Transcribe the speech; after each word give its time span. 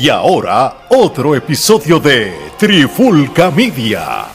Y 0.00 0.10
ahora, 0.10 0.86
otro 0.90 1.34
episodio 1.34 1.98
de 1.98 2.32
Trifulca 2.56 3.50
Media. 3.50 4.26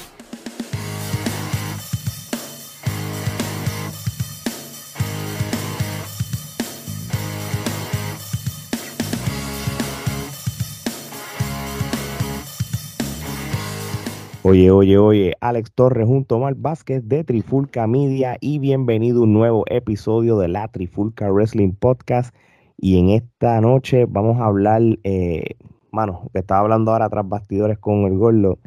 Oye, 14.42 14.70
oye, 14.70 14.98
oye, 14.98 15.34
Alex 15.40 15.72
Torres 15.74 16.06
junto 16.06 16.36
a 16.36 16.40
Mark 16.40 16.58
Vázquez 16.60 17.08
de 17.08 17.24
Trifulca 17.24 17.88
Media 17.88 18.36
y 18.42 18.60
bienvenido 18.60 19.22
a 19.22 19.24
un 19.24 19.32
nuevo 19.32 19.64
episodio 19.68 20.38
de 20.38 20.50
la 20.50 20.68
Trifulca 20.68 21.32
Wrestling 21.32 21.72
Podcast. 21.72 22.36
Y 22.84 23.00
en 23.00 23.12
esta 23.12 23.62
noche 23.62 24.06
vamos 24.10 24.42
a 24.42 24.46
hablar, 24.46 24.82
eh, 25.06 25.56
mano, 25.90 26.30
que 26.34 26.40
estaba 26.40 26.60
hablando 26.60 26.92
ahora 26.92 27.10
tras 27.10 27.26
bastidores 27.26 27.80
con 27.80 28.04
el 28.04 28.18
gordo. 28.18 28.60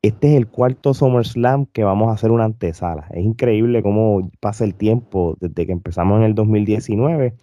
Este 0.00 0.30
es 0.30 0.36
el 0.38 0.48
cuarto 0.48 0.94
SummerSlam 0.94 1.66
que 1.66 1.84
vamos 1.84 2.08
a 2.08 2.12
hacer 2.12 2.30
una 2.30 2.44
antesala. 2.44 3.06
Es 3.10 3.22
increíble 3.22 3.82
cómo 3.82 4.30
pasa 4.40 4.64
el 4.64 4.74
tiempo 4.74 5.36
desde 5.40 5.66
que 5.66 5.72
empezamos 5.72 6.20
en 6.20 6.24
el 6.24 6.34
2019 6.34 7.34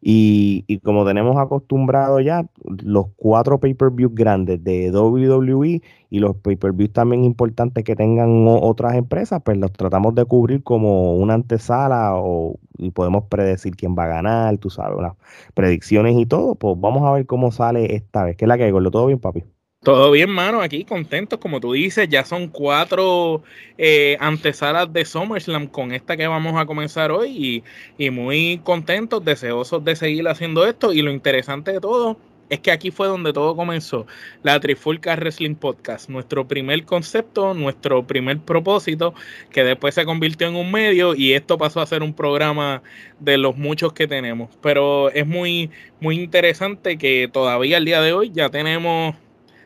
y, 0.00 0.78
como 0.84 1.04
tenemos 1.04 1.36
acostumbrado 1.36 2.20
ya, 2.20 2.46
los 2.64 3.06
cuatro 3.16 3.58
pay-per-views 3.58 4.14
grandes 4.14 4.62
de 4.62 4.90
WWE 4.90 5.82
y 6.10 6.18
los 6.20 6.36
pay-per-views 6.36 6.92
también 6.92 7.24
importantes 7.24 7.84
que 7.84 7.96
tengan 7.96 8.46
otras 8.48 8.94
empresas, 8.94 9.42
pues 9.44 9.58
los 9.58 9.72
tratamos 9.72 10.14
de 10.14 10.24
cubrir 10.24 10.62
como 10.62 11.16
una 11.16 11.34
antesala 11.34 12.12
o, 12.16 12.58
y 12.78 12.90
podemos 12.90 13.24
predecir 13.24 13.76
quién 13.76 13.96
va 13.98 14.04
a 14.04 14.08
ganar, 14.08 14.58
tú 14.58 14.70
sabes, 14.70 15.00
las 15.00 15.14
predicciones 15.54 16.16
y 16.16 16.26
todo. 16.26 16.54
Pues 16.54 16.76
vamos 16.78 17.02
a 17.04 17.12
ver 17.12 17.26
cómo 17.26 17.50
sale 17.52 17.94
esta 17.94 18.24
vez. 18.24 18.36
¿Qué 18.36 18.44
es 18.44 18.48
la 18.48 18.56
que 18.56 18.64
hay, 18.64 18.72
¿Todo 18.72 19.06
bien, 19.06 19.18
papi? 19.20 19.57
Todo 19.88 20.10
bien, 20.10 20.28
mano, 20.28 20.60
aquí 20.60 20.84
contentos, 20.84 21.38
como 21.38 21.60
tú 21.60 21.72
dices, 21.72 22.10
ya 22.10 22.22
son 22.22 22.48
cuatro 22.48 23.42
eh, 23.78 24.18
antesalas 24.20 24.92
de 24.92 25.06
SummerSlam 25.06 25.66
con 25.66 25.92
esta 25.92 26.14
que 26.18 26.26
vamos 26.26 26.60
a 26.60 26.66
comenzar 26.66 27.10
hoy 27.10 27.64
y, 27.96 28.10
muy 28.10 28.60
contentos, 28.64 29.24
deseosos 29.24 29.82
de 29.82 29.96
seguir 29.96 30.28
haciendo 30.28 30.66
esto. 30.66 30.92
Y 30.92 31.00
lo 31.00 31.10
interesante 31.10 31.72
de 31.72 31.80
todo 31.80 32.18
es 32.50 32.60
que 32.60 32.70
aquí 32.70 32.90
fue 32.90 33.08
donde 33.08 33.32
todo 33.32 33.56
comenzó, 33.56 34.06
la 34.42 34.60
Trifulca 34.60 35.16
Wrestling 35.16 35.54
Podcast, 35.54 36.10
nuestro 36.10 36.46
primer 36.46 36.84
concepto, 36.84 37.54
nuestro 37.54 38.06
primer 38.06 38.40
propósito, 38.40 39.14
que 39.50 39.64
después 39.64 39.94
se 39.94 40.04
convirtió 40.04 40.48
en 40.48 40.56
un 40.56 40.70
medio 40.70 41.14
y 41.14 41.32
esto 41.32 41.56
pasó 41.56 41.80
a 41.80 41.86
ser 41.86 42.02
un 42.02 42.12
programa 42.12 42.82
de 43.20 43.38
los 43.38 43.56
muchos 43.56 43.94
que 43.94 44.06
tenemos, 44.06 44.50
pero 44.60 45.10
es 45.12 45.26
muy, 45.26 45.70
muy 45.98 46.20
interesante 46.20 46.98
que 46.98 47.30
todavía 47.32 47.78
al 47.78 47.86
día 47.86 48.02
de 48.02 48.12
hoy 48.12 48.30
ya 48.34 48.50
tenemos 48.50 49.14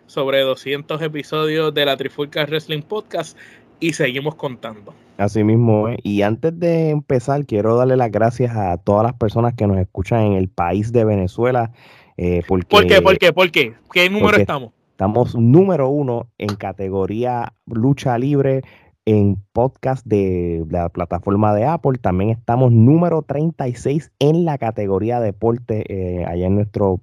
sobre 0.06 0.40
200 0.40 1.00
episodios 1.02 1.72
de 1.74 1.84
la 1.84 1.96
Trifulca 1.96 2.44
Wrestling 2.44 2.82
Podcast 2.82 3.36
y 3.80 3.92
seguimos 3.92 4.34
contando. 4.36 4.94
Así 5.18 5.44
mismo, 5.44 5.88
y 6.02 6.22
antes 6.22 6.58
de 6.58 6.90
empezar, 6.90 7.44
quiero 7.44 7.76
darle 7.76 7.96
las 7.96 8.10
gracias 8.10 8.56
a 8.56 8.76
todas 8.78 9.04
las 9.04 9.14
personas 9.14 9.54
que 9.54 9.66
nos 9.66 9.78
escuchan 9.78 10.22
en 10.22 10.32
el 10.34 10.48
país 10.48 10.92
de 10.92 11.04
Venezuela. 11.04 11.72
Eh, 12.16 12.42
porque, 12.46 12.66
¿Por 12.66 12.86
qué? 12.86 13.02
¿Por 13.02 13.18
qué? 13.18 13.32
¿Por 13.32 13.50
qué? 13.50 13.74
¿Qué 13.92 14.08
número 14.10 14.36
estamos? 14.36 14.72
Estamos 14.90 15.34
número 15.34 15.88
uno 15.88 16.28
en 16.38 16.54
categoría 16.54 17.54
lucha 17.66 18.18
libre 18.18 18.62
en 19.04 19.42
podcast 19.52 20.06
de 20.06 20.64
la 20.70 20.88
plataforma 20.88 21.54
de 21.54 21.64
Apple. 21.64 21.98
También 22.00 22.30
estamos 22.30 22.72
número 22.72 23.22
36 23.22 24.12
en 24.18 24.44
la 24.44 24.58
categoría 24.58 25.20
deporte 25.20 25.84
eh, 25.88 26.24
allá 26.24 26.46
en 26.46 26.54
nuestro 26.54 27.00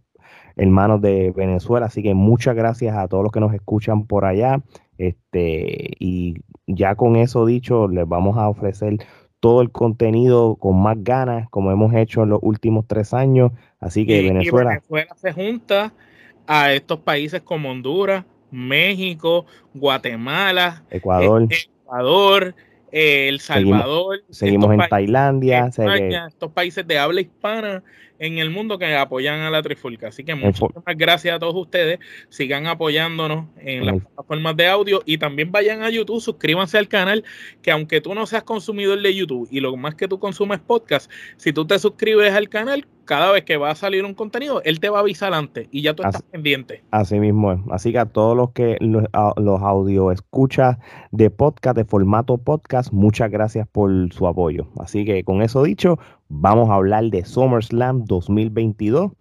hermanos 0.60 1.02
de 1.02 1.32
Venezuela. 1.32 1.88
Así 1.88 2.04
que 2.04 2.14
muchas 2.14 2.56
gracias 2.56 2.96
a 2.96 3.08
todos 3.08 3.24
los 3.24 3.32
que 3.32 3.40
nos 3.40 3.54
escuchan 3.54 4.06
por 4.06 4.26
allá. 4.26 4.62
Este, 4.98 5.96
y 6.00 6.36
ya 6.68 6.96
con 6.96 7.16
eso 7.16 7.46
dicho, 7.46 7.88
les 7.88 8.08
vamos 8.08 8.38
a 8.38 8.50
ofrecer 8.50 8.98
todo 9.40 9.62
el 9.62 9.72
contenido 9.72 10.56
con 10.56 10.82
más 10.82 10.98
ganas, 11.00 11.50
como 11.50 11.72
hemos 11.72 11.94
hecho 11.96 12.24
en 12.24 12.30
los 12.30 12.40
últimos 12.42 12.86
tres 12.88 13.14
años. 13.14 13.52
Así 13.80 14.06
que 14.06 14.22
Venezuela. 14.22 14.72
Venezuela 14.72 15.16
se 15.16 15.32
junta 15.32 15.94
a 16.46 16.74
estos 16.74 17.00
países 17.00 17.42
como 17.42 17.72
Honduras, 17.72 18.26
México, 18.52 19.46
Guatemala, 19.74 20.84
Ecuador. 20.90 21.48
Ecuador 21.50 22.56
el 22.92 23.40
Salvador. 23.40 24.24
Seguimos, 24.30 24.74
en 24.74 24.90
Tailandia. 24.90 25.70
estos 26.28 26.52
países 26.52 26.86
de 26.88 26.98
habla 26.98 27.22
hispana 27.22 27.84
en 28.20 28.38
el 28.38 28.50
mundo 28.50 28.78
que 28.78 28.96
apoyan 28.96 29.40
a 29.42 29.50
la 29.50 29.62
Trifulca. 29.62 30.10
Así 30.10 30.24
que 30.24 30.36
muchas 30.36 30.70
gracias 30.96 31.36
a 31.36 31.40
todos 31.40 31.56
ustedes. 31.56 32.00
Sigan 32.30 32.68
apoyándonos 32.68 33.48
en 33.58 33.86
las 33.86 33.96
plataformas 33.96 34.56
de 34.58 34.68
audio 34.68 35.02
y 35.06 35.18
también 35.18 35.52
vayan 35.52 35.82
a 35.82 35.90
YouTube, 35.90 36.22
suscríbanse 36.22 36.78
al 36.78 36.88
canal, 36.88 37.24
que 37.62 37.72
aunque 37.72 38.02
tú 38.02 38.14
no 38.14 38.26
seas 38.26 38.44
consumidor 38.44 39.02
de 39.02 39.16
YouTube 39.16 39.48
y 39.52 39.60
lo 39.60 39.76
más 39.76 39.96
que 39.96 40.08
tú 40.08 40.20
consumes 40.20 40.60
podcast, 40.60 41.12
si 41.38 41.54
tú 41.54 41.66
te 41.66 41.80
suscribes 41.80 42.34
al 42.34 42.50
canal, 42.50 42.86
cada 43.10 43.32
vez 43.32 43.44
que 43.44 43.58
va 43.58 43.72
a 43.72 43.76
salir 43.76 44.06
un 44.06 44.14
contenido, 44.14 44.62
él 44.66 44.80
te 44.80 44.88
va 44.88 45.00
a 45.00 45.02
avisar 45.02 45.34
antes 45.34 45.68
y 45.72 45.82
ya 45.82 45.96
tú 45.96 46.04
estás 46.04 46.22
pendiente. 46.22 46.84
Así 46.92 47.20
mismo 47.20 47.52
es. 47.52 47.60
Así 47.72 47.92
que 47.92 47.98
a 47.98 48.06
todos 48.06 48.38
los 48.38 48.52
que 48.52 48.78
los, 48.82 49.06
audio 49.16 50.12
escuchas 50.12 50.78
de 51.10 51.32
podcast, 51.32 51.76
de 51.76 51.86
formato 51.86 52.38
podcast, 52.38 52.94
muchas 52.94 53.32
gracias 53.32 53.68
por 53.68 54.14
su 54.14 54.28
apoyo. 54.28 54.68
Así 54.78 55.06
que 55.06 55.24
con 55.24 55.42
eso 55.42 55.64
dicho, 55.64 55.98
vamos 56.30 56.70
a 56.70 56.76
hablar 56.76 57.06
de 57.06 57.26
SummerSlam 57.26 58.06
2022. 58.06 59.12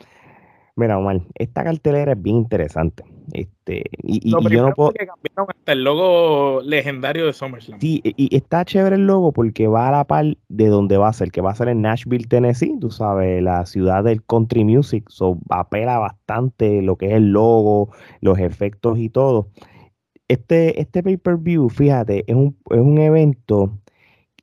Mira, 0.76 0.96
Omar, 0.96 1.22
esta 1.34 1.64
cartelera 1.64 2.12
es 2.12 2.22
bien 2.22 2.36
interesante. 2.36 3.02
Este, 3.32 3.84
y, 4.02 4.30
yo 4.30 4.62
no 4.62 4.72
puedo. 4.72 4.92
Que 4.92 5.06
cambiaron 5.06 5.46
hasta 5.48 5.72
el 5.72 5.82
logo 5.82 6.62
legendario 6.62 7.26
de 7.26 7.32
SummerSlam. 7.32 7.80
Sí, 7.80 8.00
y, 8.04 8.34
está 8.34 8.64
chévere 8.64 8.94
el 8.94 9.06
logo 9.06 9.32
porque 9.32 9.66
va 9.66 9.88
a 9.88 9.90
la 9.90 10.04
par 10.04 10.36
de 10.48 10.66
donde 10.68 10.96
va 10.96 11.08
a 11.08 11.12
ser, 11.12 11.32
que 11.32 11.40
va 11.40 11.50
a 11.50 11.54
ser 11.56 11.68
en 11.68 11.82
Nashville, 11.82 12.28
Tennessee, 12.28 12.78
tú 12.80 12.90
sabes, 12.90 13.42
la 13.42 13.66
ciudad 13.66 14.04
del 14.04 14.24
country 14.24 14.64
music. 14.64 15.04
So, 15.08 15.38
apela 15.50 15.98
bastante 15.98 16.80
lo 16.80 16.96
que 16.96 17.06
es 17.06 17.12
el 17.14 17.32
logo, 17.32 17.90
los 18.20 18.38
efectos 18.38 18.98
y 18.98 19.08
todo. 19.10 19.48
Este, 20.28 20.80
este 20.80 21.02
pay-per-view, 21.02 21.70
fíjate, 21.70 22.24
es 22.26 22.36
un, 22.36 22.56
es 22.70 22.80
un 22.80 22.98
evento, 22.98 23.78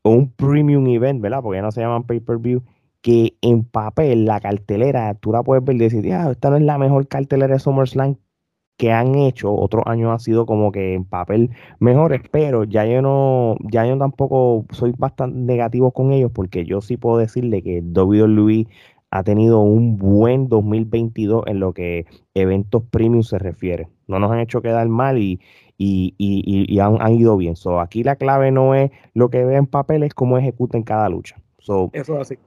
un 0.10 0.32
premium 0.32 0.88
event, 0.88 1.22
¿verdad? 1.22 1.42
Porque 1.42 1.58
ya 1.58 1.64
no 1.64 1.72
se 1.72 1.82
llaman 1.82 2.04
pay-per-view 2.04 2.64
que 3.02 3.38
en 3.42 3.64
papel 3.64 4.26
la 4.26 4.40
cartelera 4.40 5.14
tú 5.16 5.32
la 5.32 5.44
puedes 5.44 5.64
ver 5.64 5.76
y 5.76 5.80
decir, 5.80 6.14
ah, 6.14 6.32
esta 6.32 6.50
no 6.50 6.58
es 6.58 6.64
la 6.64 6.78
mejor 6.78 7.08
cartelera 7.08 7.54
de 7.54 7.60
SummerSlam 7.60 8.18
que 8.78 8.92
han 8.92 9.16
hecho, 9.16 9.54
otros 9.54 9.84
años 9.86 10.12
ha 10.12 10.20
sido 10.20 10.46
como 10.46 10.72
que 10.72 10.96
en 10.96 11.06
papel 11.06 11.52
mejores, 11.80 12.22
pero 12.32 12.66
ya 12.66 12.86
yo 12.86 13.02
no, 13.02 13.56
ya 13.72 13.86
yo 13.86 13.98
tampoco 13.98 14.66
soy 14.72 14.94
bastante 14.98 15.38
negativo 15.38 15.92
con 15.92 16.12
ellos 16.12 16.32
porque 16.34 16.66
yo 16.66 16.82
sí 16.82 16.98
puedo 16.98 17.18
decirle 17.18 17.64
que 17.64 17.82
WWE 17.82 18.68
ha 19.12 19.24
tenido 19.24 19.62
un 19.62 19.98
buen 19.98 20.50
2022 20.50 21.44
en 21.48 21.60
lo 21.60 21.74
que 21.74 22.06
eventos 22.34 22.84
premium 22.84 23.24
se 23.24 23.40
refiere. 23.40 23.88
No 24.08 24.20
nos 24.20 24.32
han 24.32 24.40
hecho 24.40 24.62
quedar 24.62 24.88
mal 24.90 25.20
y, 25.20 25.40
y, 25.78 26.80
han, 26.80 27.14
ido 27.14 27.38
bien. 27.38 27.56
So, 27.56 27.80
aquí 27.80 28.04
la 28.04 28.16
clave 28.16 28.52
no 28.52 28.76
es 28.76 28.92
lo 29.14 29.30
que 29.30 29.44
ve 29.44 29.56
en 29.56 29.68
papel, 29.68 30.04
es 30.04 30.14
cómo 30.14 30.38
ejecutan 30.38 30.84
cada 30.84 31.10
lucha. 31.10 31.38
So, 31.60 31.90
Eso 31.94 32.16
es 32.16 32.22
así. 32.22 32.40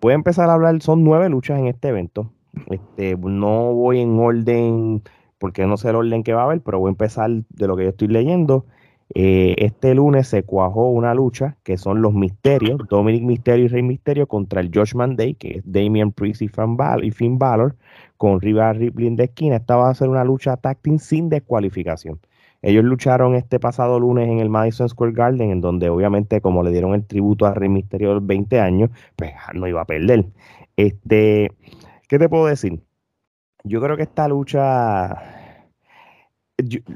Voy 0.00 0.12
a 0.12 0.16
empezar 0.16 0.50
a 0.50 0.54
hablar, 0.54 0.80
son 0.82 1.04
nueve 1.04 1.28
luchas 1.28 1.58
en 1.58 1.66
este 1.68 1.88
evento. 1.88 2.32
Este, 2.68 3.16
no 3.16 3.72
voy 3.72 4.00
en 4.00 4.18
orden 4.18 5.02
porque 5.38 5.66
no 5.66 5.76
sé 5.76 5.90
el 5.90 5.96
orden 5.96 6.22
que 6.22 6.34
va 6.34 6.42
a 6.42 6.44
haber, 6.44 6.60
pero 6.60 6.78
voy 6.78 6.88
a 6.88 6.90
empezar 6.90 7.28
de 7.30 7.66
lo 7.66 7.76
que 7.76 7.82
yo 7.84 7.90
estoy 7.90 8.08
leyendo. 8.08 8.64
Eh, 9.14 9.56
este 9.58 9.94
lunes 9.94 10.28
se 10.28 10.44
cuajó 10.44 10.88
una 10.90 11.14
lucha 11.14 11.56
que 11.64 11.76
son 11.76 12.00
los 12.00 12.14
misterios, 12.14 12.80
Dominic 12.88 13.24
Mysterio 13.24 13.64
y 13.64 13.68
Rey 13.68 13.82
Misterio 13.82 14.26
contra 14.26 14.60
el 14.60 14.70
Josh 14.72 14.94
Day, 14.94 15.34
que 15.34 15.58
es 15.58 15.62
Damian 15.66 16.12
Priest 16.12 16.42
y 16.42 16.48
Finn, 16.48 17.38
Balor, 17.38 17.74
con 18.16 18.40
Riva 18.40 18.72
Ripley 18.72 19.08
en 19.08 19.16
de 19.16 19.24
esquina. 19.24 19.56
Esta 19.56 19.76
va 19.76 19.90
a 19.90 19.94
ser 19.94 20.08
una 20.08 20.24
lucha 20.24 20.56
táctil 20.56 21.00
sin 21.00 21.28
descualificación. 21.28 22.20
Ellos 22.62 22.84
lucharon 22.84 23.34
este 23.34 23.60
pasado 23.60 23.98
lunes 24.00 24.28
en 24.28 24.38
el 24.38 24.48
Madison 24.48 24.88
Square 24.88 25.12
Garden, 25.12 25.50
en 25.50 25.60
donde 25.60 25.88
obviamente 25.90 26.40
como 26.40 26.62
le 26.62 26.70
dieron 26.70 26.94
el 26.94 27.04
tributo 27.06 27.46
a 27.46 27.54
Rey 27.54 27.68
Misterio 27.68 28.08
de 28.08 28.14
los 28.14 28.26
20 28.26 28.60
años, 28.60 28.90
pues 29.16 29.32
no 29.54 29.66
iba 29.66 29.82
a 29.82 29.86
perder. 29.86 30.26
Este, 30.76 31.50
¿Qué 32.08 32.18
te 32.18 32.28
puedo 32.28 32.46
decir? 32.46 32.80
yo 33.64 33.80
creo 33.80 33.96
que 33.96 34.02
esta 34.02 34.28
lucha, 34.28 35.22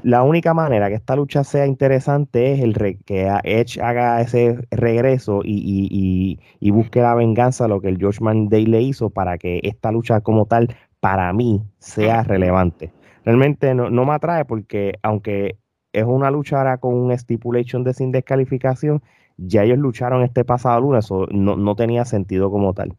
la 0.03 0.23
única 0.23 0.53
manera 0.53 0.89
que 0.89 0.95
esta 0.95 1.15
lucha 1.15 1.43
sea 1.43 1.65
interesante 1.65 2.53
es 2.53 2.61
el 2.61 2.99
que 3.05 3.27
Edge 3.43 3.81
haga 3.81 4.21
ese 4.21 4.67
regreso 4.71 5.41
y, 5.43 6.39
busque 6.71 7.01
la 7.01 7.15
venganza, 7.15 7.67
lo 7.67 7.81
que 7.81 7.89
el 7.89 7.97
George 7.97 8.19
Day 8.49 8.65
le 8.65 8.81
hizo 8.81 9.09
para 9.09 9.37
que 9.37 9.59
esta 9.63 9.91
lucha 9.91 10.21
como 10.21 10.45
tal, 10.45 10.75
para 10.99 11.31
mí, 11.33 11.61
sea 11.79 12.23
relevante. 12.23 12.91
Realmente 13.27 13.75
no, 13.75 13.89
me 13.89 14.13
atrae 14.13 14.45
porque 14.45 14.99
aunque 15.03 15.57
es 15.91 16.05
una 16.05 16.31
lucha 16.31 16.59
ahora 16.59 16.77
con 16.77 16.93
un 16.93 17.17
stipulation 17.17 17.83
de 17.83 17.93
sin 17.93 18.13
descalificación, 18.13 19.03
ya 19.35 19.65
ellos 19.65 19.79
lucharon 19.79 20.23
este 20.23 20.45
pasado 20.45 20.79
lunes, 20.79 21.11
no, 21.11 21.57
no 21.57 21.75
tenía 21.75 22.05
sentido 22.05 22.49
como 22.49 22.73
tal. 22.73 22.95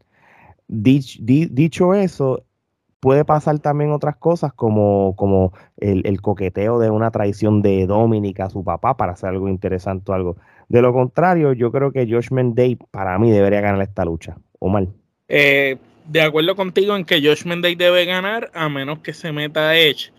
dicho 0.67 1.95
eso, 1.95 2.43
puede 2.99 3.25
pasar 3.25 3.57
también 3.57 3.91
otras 3.91 4.17
cosas 4.17 4.53
como, 4.53 5.15
como 5.15 5.51
el, 5.77 6.21
coqueteo 6.21 6.77
de 6.77 6.91
una 6.91 7.09
traición 7.09 7.63
de 7.63 7.87
Dominic 7.87 8.39
a 8.41 8.51
su 8.51 8.63
papá 8.63 8.97
para 8.97 9.13
hacer 9.13 9.29
algo 9.29 9.49
interesante 9.49 10.11
o 10.11 10.13
algo. 10.13 10.37
De 10.67 10.83
lo 10.83 10.93
contrario, 10.93 11.53
yo 11.53 11.71
creo 11.71 11.91
que 11.91 12.07
Josh 12.07 12.29
Mendey 12.29 12.77
para 12.91 13.17
mí 13.17 13.31
debería 13.31 13.61
ganar 13.61 13.81
esta 13.81 14.05
lucha. 14.05 14.37
¿O 14.59 14.69
mal? 14.69 14.89
Eh, 15.27 15.77
de 16.07 16.21
acuerdo 16.21 16.55
contigo 16.55 16.95
en 16.95 17.03
que 17.03 17.19
Josh 17.19 17.45
Mendey 17.45 17.73
debe 17.73 18.05
ganar 18.05 18.51
a 18.53 18.69
menos 18.69 18.99
que 18.99 19.13
se 19.13 19.31
meta 19.31 19.75
Edge. 19.75 20.11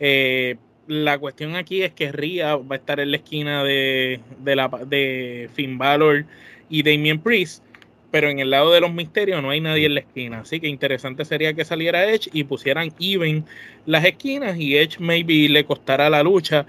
Eh, 0.00 0.56
la 0.86 1.18
cuestión 1.18 1.56
aquí 1.56 1.82
es 1.82 1.92
que 1.92 2.12
Ria 2.12 2.56
va 2.56 2.76
a 2.76 2.78
estar 2.78 3.00
en 3.00 3.10
la 3.10 3.16
esquina 3.16 3.64
de, 3.64 4.20
de, 4.38 4.86
de 4.86 5.50
Finn 5.54 5.78
Balor 5.78 6.24
y 6.68 6.82
Damien 6.82 7.20
Priest 7.20 7.62
pero 8.10 8.30
en 8.30 8.38
el 8.38 8.48
lado 8.48 8.72
de 8.72 8.80
los 8.80 8.94
misterios 8.94 9.42
no 9.42 9.50
hay 9.50 9.60
nadie 9.60 9.84
en 9.84 9.94
la 9.94 10.00
esquina. 10.00 10.40
Así 10.40 10.58
que 10.58 10.68
interesante 10.68 11.26
sería 11.26 11.52
que 11.52 11.66
saliera 11.66 12.10
Edge 12.10 12.30
y 12.32 12.44
pusieran 12.44 12.90
even 12.98 13.44
las 13.84 14.06
esquinas 14.06 14.56
y 14.58 14.76
Edge 14.76 14.98
maybe 14.98 15.50
le 15.50 15.66
costara 15.66 16.08
la 16.08 16.22
lucha. 16.22 16.66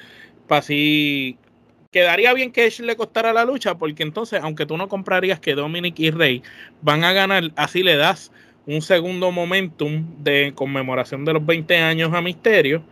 Para 0.48 0.62
si 0.62 1.38
quedaría 1.92 2.34
bien 2.34 2.52
que 2.52 2.66
Edge 2.66 2.82
le 2.82 2.98
costara 2.98 3.32
la 3.32 3.46
lucha, 3.46 3.76
porque 3.78 4.04
entonces, 4.04 4.42
aunque 4.44 4.66
tú 4.66 4.76
no 4.76 4.90
comprarías 4.90 5.40
que 5.40 5.56
Dominic 5.56 5.98
y 6.00 6.12
Rey 6.12 6.44
van 6.82 7.06
a 7.06 7.14
ganar, 7.14 7.52
así 7.56 7.82
le 7.82 7.96
das 7.96 8.32
un 8.66 8.82
segundo 8.82 9.32
momentum 9.32 10.06
de 10.22 10.52
conmemoración 10.54 11.24
de 11.24 11.34
los 11.34 11.46
20 11.46 11.78
años 11.78 12.14
a 12.14 12.22
Misterio. 12.22 12.84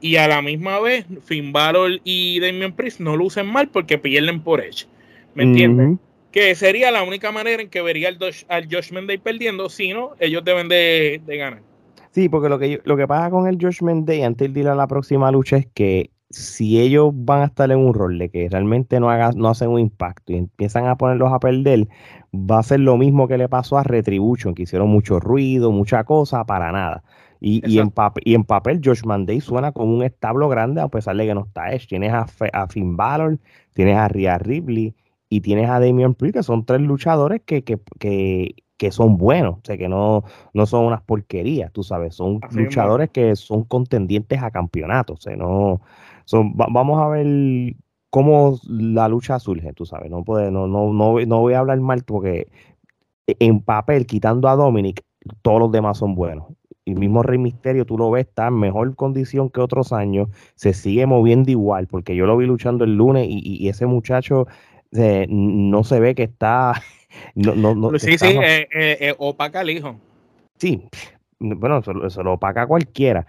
Y 0.00 0.16
a 0.16 0.28
la 0.28 0.40
misma 0.42 0.80
vez, 0.80 1.06
Finn 1.24 1.52
Balor 1.52 2.00
y 2.04 2.40
Damian 2.40 2.72
Priest 2.72 3.00
no 3.00 3.16
lucen 3.16 3.46
mal 3.46 3.68
porque 3.68 3.98
pierden 3.98 4.40
por 4.40 4.60
Edge. 4.60 4.86
¿Me 5.34 5.44
entiendes? 5.44 5.98
que 6.30 6.54
sería 6.54 6.90
la 6.90 7.02
única 7.02 7.32
manera 7.32 7.62
en 7.62 7.68
que 7.68 7.82
vería 7.82 8.08
al, 8.08 8.18
al 8.48 8.68
Josh 8.70 8.92
Mendey 8.92 9.18
perdiendo, 9.18 9.68
si 9.68 9.92
no, 9.92 10.10
ellos 10.20 10.44
deben 10.44 10.68
de, 10.68 11.20
ganar. 11.26 11.62
Sí, 12.12 12.28
porque 12.28 12.48
lo 12.48 12.58
que, 12.58 12.80
lo 12.84 12.96
que 12.96 13.06
pasa 13.06 13.30
con 13.30 13.46
el 13.46 13.58
Josh 13.60 13.82
Mendey 13.82 14.22
antes 14.22 14.52
de 14.52 14.60
ir 14.60 14.68
a 14.68 14.74
la 14.74 14.86
próxima 14.86 15.30
lucha 15.30 15.56
es 15.56 15.66
que 15.66 16.10
si 16.28 16.80
ellos 16.80 17.10
van 17.12 17.42
a 17.42 17.46
estar 17.46 17.70
en 17.72 17.78
un 17.78 17.92
rol 17.92 18.18
de 18.18 18.30
que 18.30 18.48
realmente 18.48 19.00
no, 19.00 19.10
haga, 19.10 19.32
no 19.34 19.48
hacen 19.48 19.68
un 19.68 19.80
impacto 19.80 20.32
y 20.32 20.36
empiezan 20.36 20.86
a 20.86 20.96
ponerlos 20.96 21.32
a 21.32 21.40
perder, 21.40 21.88
va 22.32 22.60
a 22.60 22.62
ser 22.62 22.80
lo 22.80 22.96
mismo 22.96 23.26
que 23.26 23.36
le 23.36 23.48
pasó 23.48 23.78
a 23.78 23.82
Retribution, 23.82 24.54
que 24.54 24.62
hicieron 24.62 24.88
mucho 24.88 25.18
ruido, 25.18 25.72
mucha 25.72 26.04
cosa, 26.04 26.44
para 26.44 26.70
nada. 26.70 27.02
Y, 27.40 27.62
y, 27.66 27.78
en 27.78 27.90
papel, 27.90 28.22
y 28.26 28.34
en 28.34 28.44
papel, 28.44 28.80
Josh 28.84 29.04
Mendey 29.04 29.40
suena 29.40 29.72
como 29.72 29.94
un 29.94 30.02
establo 30.02 30.48
grande, 30.48 30.80
a 30.80 30.88
pesar 30.88 31.16
de 31.16 31.26
que 31.26 31.34
no 31.34 31.46
está 31.46 31.72
Edge. 31.72 31.86
Tienes 31.88 32.12
a, 32.12 32.26
a 32.52 32.68
Finn 32.68 32.96
Balor, 32.96 33.38
tienes 33.72 33.96
a 33.96 34.08
Rhea 34.08 34.38
Ripley, 34.38 34.94
y 35.30 35.40
tienes 35.40 35.70
a 35.70 35.80
Damian 35.80 36.14
Priest, 36.14 36.36
que 36.36 36.42
son 36.42 36.66
tres 36.66 36.80
luchadores 36.80 37.40
que, 37.46 37.62
que, 37.62 37.78
que, 37.98 38.56
que 38.76 38.90
son 38.90 39.16
buenos, 39.16 39.58
o 39.58 39.60
sea, 39.62 39.78
que 39.78 39.88
no, 39.88 40.24
no 40.52 40.66
son 40.66 40.86
unas 40.86 41.02
porquerías, 41.02 41.72
tú 41.72 41.84
sabes, 41.84 42.16
son 42.16 42.40
luchadores 42.50 43.10
que 43.10 43.36
son 43.36 43.62
contendientes 43.62 44.42
a 44.42 44.50
campeonatos, 44.50 45.20
o 45.20 45.22
sea, 45.22 45.36
no, 45.36 45.80
son, 46.24 46.56
vamos 46.56 47.00
a 47.00 47.08
ver 47.08 47.76
cómo 48.10 48.58
la 48.68 49.08
lucha 49.08 49.38
surge, 49.38 49.72
tú 49.72 49.86
sabes, 49.86 50.10
no, 50.10 50.24
puede, 50.24 50.50
no, 50.50 50.66
no, 50.66 50.92
no, 50.92 51.20
no 51.20 51.40
voy 51.40 51.54
a 51.54 51.60
hablar 51.60 51.78
mal 51.78 52.02
porque 52.02 52.48
en 53.26 53.60
papel, 53.60 54.06
quitando 54.06 54.48
a 54.48 54.56
Dominic, 54.56 55.04
todos 55.42 55.60
los 55.60 55.70
demás 55.70 55.98
son 55.98 56.16
buenos. 56.16 56.46
Mismo 56.94 57.22
Rey 57.22 57.38
Misterio, 57.38 57.84
tú 57.84 57.98
lo 57.98 58.10
ves, 58.10 58.26
está 58.26 58.48
en 58.48 58.58
mejor 58.58 58.94
condición 58.96 59.50
que 59.50 59.60
otros 59.60 59.92
años, 59.92 60.28
se 60.54 60.72
sigue 60.72 61.06
moviendo 61.06 61.50
igual, 61.50 61.86
porque 61.86 62.14
yo 62.16 62.26
lo 62.26 62.36
vi 62.36 62.46
luchando 62.46 62.84
el 62.84 62.96
lunes 62.96 63.26
y, 63.28 63.40
y 63.42 63.68
ese 63.68 63.86
muchacho 63.86 64.46
no 64.92 65.84
se 65.84 66.00
ve 66.00 66.14
que 66.14 66.24
está. 66.24 66.74
No, 67.34 67.56
no, 67.56 67.74
no, 67.74 67.98
sí, 67.98 68.16
sí, 68.16 68.26
eh, 68.28 68.68
eh, 68.72 68.96
eh, 69.00 69.14
opaca 69.18 69.62
el 69.62 69.70
hijo. 69.70 69.98
Sí, 70.58 70.80
bueno, 71.40 71.82
eso, 72.06 72.22
lo 72.22 72.34
opaca 72.34 72.68
cualquiera. 72.68 73.26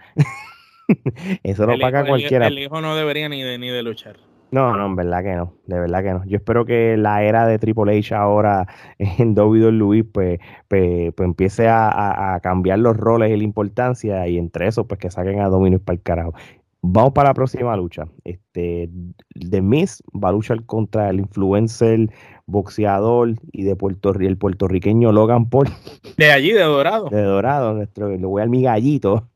eso 1.42 1.66
lo 1.66 1.74
opaca 1.74 2.06
cualquiera. 2.06 2.46
El, 2.46 2.60
hijo 2.60 2.80
no 2.80 2.94
debería 2.94 3.28
ni 3.28 3.42
de, 3.42 3.58
ni 3.58 3.70
de 3.70 3.82
luchar. 3.82 4.18
No, 4.52 4.76
no, 4.76 4.84
en 4.84 4.96
verdad 4.96 5.22
que 5.22 5.34
no, 5.34 5.54
de 5.66 5.80
verdad 5.80 6.02
que 6.02 6.12
no. 6.12 6.24
Yo 6.26 6.36
espero 6.36 6.66
que 6.66 6.98
la 6.98 7.22
era 7.22 7.46
de 7.46 7.58
Triple 7.58 7.98
H 7.98 8.14
ahora 8.14 8.66
en 8.98 9.34
WWE 9.36 10.04
pues, 10.04 10.40
pues, 10.68 11.12
pues 11.14 11.26
empiece 11.26 11.68
a, 11.68 12.34
a, 12.34 12.40
cambiar 12.40 12.78
los 12.78 12.94
roles 12.94 13.30
y 13.30 13.36
la 13.38 13.44
importancia 13.44 14.28
y 14.28 14.36
entre 14.36 14.68
eso 14.68 14.86
pues 14.86 15.00
que 15.00 15.10
saquen 15.10 15.40
a 15.40 15.48
Dominic 15.48 15.82
para 15.82 15.94
el 15.94 16.02
carajo. 16.02 16.34
Vamos 16.82 17.12
para 17.12 17.30
la 17.30 17.34
próxima 17.34 17.74
lucha. 17.76 18.04
Este, 18.24 18.90
The 19.32 19.62
Miz 19.62 20.02
va 20.12 20.28
a 20.28 20.32
luchar 20.32 20.66
contra 20.66 21.08
el 21.08 21.20
influencer, 21.20 22.10
boxeador 22.46 23.36
y 23.52 23.62
de 23.62 23.74
Puerto 23.74 24.12
el 24.12 24.36
puertorriqueño 24.36 25.12
Logan 25.12 25.48
Paul. 25.48 25.68
De 26.18 26.30
allí, 26.30 26.52
de 26.52 26.62
Dorado. 26.62 27.08
De 27.08 27.22
Dorado, 27.22 27.72
nuestro, 27.72 28.08
le 28.08 28.26
voy 28.26 28.42
a 28.42 28.46
mi 28.46 28.62
gallito. 28.62 29.30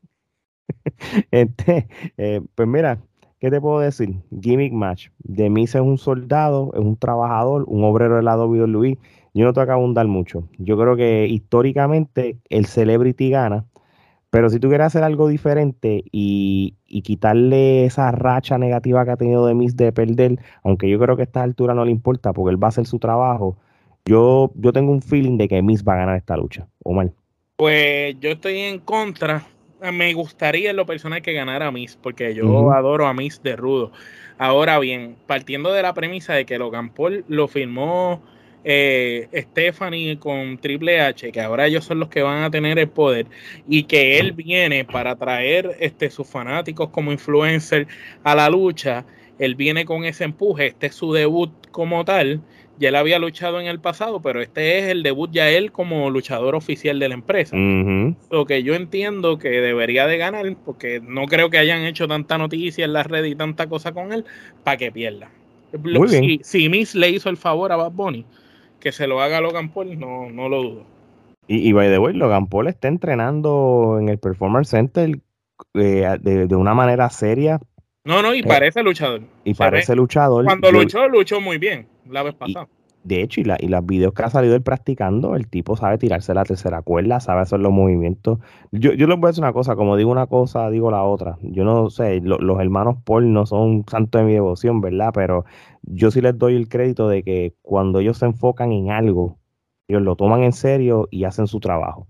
Este, 1.31 1.87
eh, 2.17 2.41
pues 2.53 2.67
mira, 2.67 2.99
¿qué 3.39 3.49
te 3.49 3.61
puedo 3.61 3.79
decir? 3.79 4.15
Gimmick 4.41 4.73
match. 4.73 5.09
The 5.33 5.49
Miz 5.49 5.75
es 5.75 5.81
un 5.81 5.97
soldado, 5.97 6.71
es 6.73 6.79
un 6.79 6.97
trabajador, 6.97 7.65
un 7.67 7.83
obrero 7.83 8.15
de 8.17 8.67
Luis. 8.67 8.97
Yo 9.33 9.45
no 9.45 9.53
tengo 9.53 9.67
que 9.67 9.73
abundar 9.73 10.07
mucho. 10.07 10.47
Yo 10.57 10.77
creo 10.77 10.95
que 10.95 11.27
históricamente 11.27 12.37
el 12.49 12.65
celebrity 12.65 13.29
gana 13.29 13.65
pero 14.29 14.49
si 14.49 14.59
tuviera 14.59 14.85
hacer 14.85 15.03
algo 15.03 15.27
diferente 15.27 16.03
y, 16.11 16.75
quitarle 17.03 17.85
esa 17.85 18.11
racha 18.11 18.57
negativa 18.57 19.05
que 19.05 19.11
ha 19.11 19.17
tenido 19.17 19.45
de 19.45 19.53
Miss 19.53 19.77
de 19.77 19.91
perder, 19.91 20.39
aunque 20.63 20.89
yo 20.89 20.99
creo 20.99 21.15
que 21.15 21.21
a 21.21 21.25
esta 21.25 21.43
altura 21.43 21.73
no 21.73 21.85
le 21.85 21.91
importa 21.91 22.33
porque 22.33 22.51
él 22.51 22.61
va 22.61 22.67
a 22.67 22.69
hacer 22.69 22.85
su 22.85 22.99
trabajo, 22.99 23.57
yo, 24.05 24.51
yo 24.55 24.73
tengo 24.73 24.91
un 24.91 25.01
feeling 25.01 25.37
de 25.37 25.47
que 25.47 25.61
Miss 25.61 25.83
va 25.83 25.93
a 25.93 25.97
ganar 25.97 26.17
esta 26.17 26.35
lucha. 26.35 26.67
Omar. 26.83 27.11
Pues 27.55 28.15
yo 28.19 28.31
estoy 28.31 28.59
en 28.59 28.79
contra. 28.79 29.45
Me 29.79 30.13
gustaría 30.13 30.71
en 30.71 30.75
lo 30.75 30.85
personal 30.85 31.21
que 31.21 31.33
ganara 31.33 31.71
Miss, 31.71 31.97
porque 32.01 32.33
yo 32.33 32.71
adoro 32.71 33.05
a 33.05 33.13
Miss 33.13 33.41
de 33.43 33.55
Rudo. 33.55 33.91
Ahora 34.39 34.79
bien, 34.79 35.15
partiendo 35.27 35.71
de 35.71 35.83
la 35.83 35.93
premisa 35.93 36.33
de 36.33 36.45
que 36.45 36.57
Logan 36.57 36.89
Paul 36.89 37.23
lo 37.27 37.47
firmó 37.47 38.21
eh, 38.63 39.27
Stephanie 39.33 40.17
con 40.17 40.57
Triple 40.57 40.99
H, 40.99 41.31
que 41.31 41.41
ahora 41.41 41.67
ellos 41.67 41.85
son 41.85 41.99
los 41.99 42.09
que 42.09 42.21
van 42.21 42.43
a 42.43 42.51
tener 42.51 42.77
el 42.79 42.89
poder, 42.89 43.27
y 43.67 43.83
que 43.83 44.19
él 44.19 44.33
viene 44.33 44.83
para 44.83 45.15
traer 45.15 45.77
este, 45.79 46.09
sus 46.09 46.27
fanáticos 46.27 46.89
como 46.89 47.11
influencer 47.11 47.87
a 48.23 48.35
la 48.35 48.49
lucha, 48.49 49.05
él 49.39 49.55
viene 49.55 49.85
con 49.85 50.03
ese 50.03 50.23
empuje, 50.23 50.67
este 50.67 50.87
es 50.87 50.95
su 50.95 51.13
debut 51.13 51.51
como 51.71 52.03
tal, 52.03 52.41
ya 52.79 52.89
él 52.89 52.95
había 52.95 53.19
luchado 53.19 53.59
en 53.59 53.67
el 53.67 53.79
pasado, 53.79 54.21
pero 54.21 54.41
este 54.41 54.79
es 54.79 54.85
el 54.85 55.03
debut 55.03 55.31
ya 55.31 55.49
él 55.49 55.71
como 55.71 56.09
luchador 56.09 56.55
oficial 56.55 56.99
de 56.99 57.09
la 57.09 57.15
empresa. 57.15 57.55
Lo 57.55 58.45
que 58.45 58.63
yo 58.63 58.75
entiendo 58.75 59.39
que 59.39 59.49
debería 59.49 60.05
de 60.05 60.17
ganar, 60.17 60.45
porque 60.63 61.01
no 61.01 61.25
creo 61.25 61.49
que 61.49 61.57
hayan 61.57 61.83
hecho 61.83 62.07
tanta 62.07 62.37
noticia 62.37 62.85
en 62.85 62.93
la 62.93 63.03
red 63.03 63.23
y 63.25 63.35
tanta 63.35 63.67
cosa 63.67 63.93
con 63.93 64.13
él, 64.13 64.25
para 64.63 64.77
que 64.77 64.91
pierda. 64.91 65.29
Si, 66.07 66.39
si 66.43 66.69
Miss 66.69 66.95
le 66.95 67.09
hizo 67.09 67.29
el 67.29 67.37
favor 67.37 67.71
a 67.71 67.77
Bad 67.77 67.91
Bunny, 67.91 68.25
que 68.79 68.91
se 68.91 69.07
lo 69.07 69.21
haga 69.21 69.41
Logan 69.41 69.69
Paul, 69.69 69.99
no, 69.99 70.29
no 70.29 70.47
lo 70.47 70.61
dudo. 70.61 70.83
Y, 71.47 71.67
y 71.67 71.71
by 71.71 71.89
the 71.89 71.97
way, 71.97 72.13
Logan 72.13 72.47
Paul 72.47 72.67
está 72.67 72.87
entrenando 72.87 73.97
en 73.99 74.09
el 74.09 74.19
Performance 74.19 74.69
Center 74.69 75.19
eh, 75.73 76.17
de, 76.21 76.55
una 76.55 76.73
manera 76.73 77.09
seria. 77.09 77.59
No, 78.03 78.21
no, 78.21 78.33
y 78.33 78.39
eh, 78.39 78.43
parece 78.47 78.83
luchador. 78.83 79.21
Y 79.43 79.53
parece 79.55 79.95
luchador. 79.95 80.45
Cuando 80.45 80.71
luchó, 80.71 81.07
luchó 81.07 81.41
muy 81.41 81.57
bien 81.57 81.87
la 82.09 82.23
vez 82.23 82.35
pasada. 82.35 82.67
de 83.03 83.21
hecho, 83.21 83.41
y, 83.41 83.45
la, 83.45 83.57
y 83.59 83.67
los 83.67 83.85
videos 83.85 84.13
que 84.13 84.23
ha 84.23 84.29
salido 84.29 84.55
él 84.55 84.61
practicando, 84.61 85.35
el 85.35 85.47
tipo 85.47 85.77
sabe 85.77 85.97
tirarse 85.97 86.33
la 86.33 86.43
tercera 86.43 86.81
cuerda, 86.81 87.19
sabe 87.19 87.41
hacer 87.41 87.59
los 87.59 87.71
movimientos. 87.71 88.39
Yo, 88.71 88.93
yo 88.93 89.07
les 89.07 89.17
voy 89.17 89.27
a 89.27 89.31
decir 89.31 89.43
una 89.43 89.53
cosa, 89.53 89.75
como 89.75 89.95
digo 89.95 90.11
una 90.11 90.27
cosa, 90.27 90.69
digo 90.69 90.91
la 90.91 91.03
otra. 91.03 91.37
Yo 91.41 91.63
no 91.63 91.89
sé, 91.89 92.19
los 92.21 92.59
hermanos 92.59 92.97
Paul 93.05 93.31
no 93.31 93.45
son 93.45 93.85
santos 93.89 94.21
de 94.21 94.27
mi 94.27 94.33
devoción, 94.33 94.81
¿verdad? 94.81 95.11
Pero 95.13 95.45
yo 95.83 96.11
sí 96.11 96.21
les 96.21 96.37
doy 96.37 96.55
el 96.55 96.67
crédito 96.67 97.07
de 97.07 97.23
que 97.23 97.53
cuando 97.61 97.99
ellos 97.99 98.17
se 98.17 98.25
enfocan 98.25 98.71
en 98.71 98.91
algo, 98.91 99.37
ellos 99.87 100.01
lo 100.01 100.15
toman 100.15 100.43
en 100.43 100.53
serio 100.53 101.07
y 101.11 101.23
hacen 101.23 101.47
su 101.47 101.59
trabajo. 101.59 102.07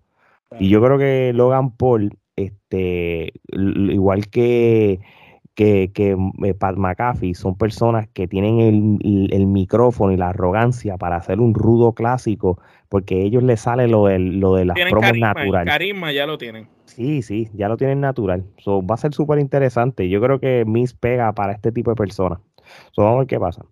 Y 0.60 0.70
yo 0.70 0.82
creo 0.82 0.98
que 0.98 1.32
Logan 1.34 1.72
Paul, 1.72 2.18
este, 2.36 3.34
igual 3.52 4.28
que, 4.28 5.00
que, 5.58 5.92
que 5.94 6.16
eh, 6.44 6.54
Pat 6.54 6.78
McAfee, 6.78 7.34
son 7.34 7.58
personas 7.58 8.08
que 8.14 8.30
tienen 8.30 9.00
el, 9.02 9.48
micrófono 9.48 10.14
y 10.14 10.18
la 10.18 10.30
arrogancia 10.30 10.98
para 10.98 11.18
hacer 11.18 11.42
un 11.42 11.54
rudo 11.54 11.92
clásico, 11.92 12.62
porque 12.88 13.16
a 13.16 13.18
ellos 13.26 13.44
les 13.44 13.60
sale 13.60 13.90
lo 13.90 14.06
de, 14.06 14.20
lo 14.20 14.54
de 14.56 14.66
las 14.66 14.78
promos 14.90 15.18
natural. 15.18 15.66
carisma 15.66 16.14
ya 16.14 16.26
lo 16.26 16.38
tienen. 16.38 16.70
Sí, 16.86 17.22
sí, 17.24 17.50
ya 17.54 17.68
lo 17.68 17.76
tienen 17.76 18.00
natural. 18.00 18.46
va 18.66 18.94
a 18.96 18.98
ser 18.98 19.14
súper 19.14 19.40
interesante. 19.40 20.08
Yo 20.08 20.22
creo 20.22 20.40
que 20.40 20.64
Miss 20.66 20.94
pega 20.94 21.34
para 21.34 21.54
este 21.54 21.72
tipo 21.72 21.92
de 21.92 21.96
personas 21.96 22.40
vamos 22.96 23.16
a 23.16 23.18
ver 23.20 23.28
qué 23.28 23.40
pasa. 23.40 23.66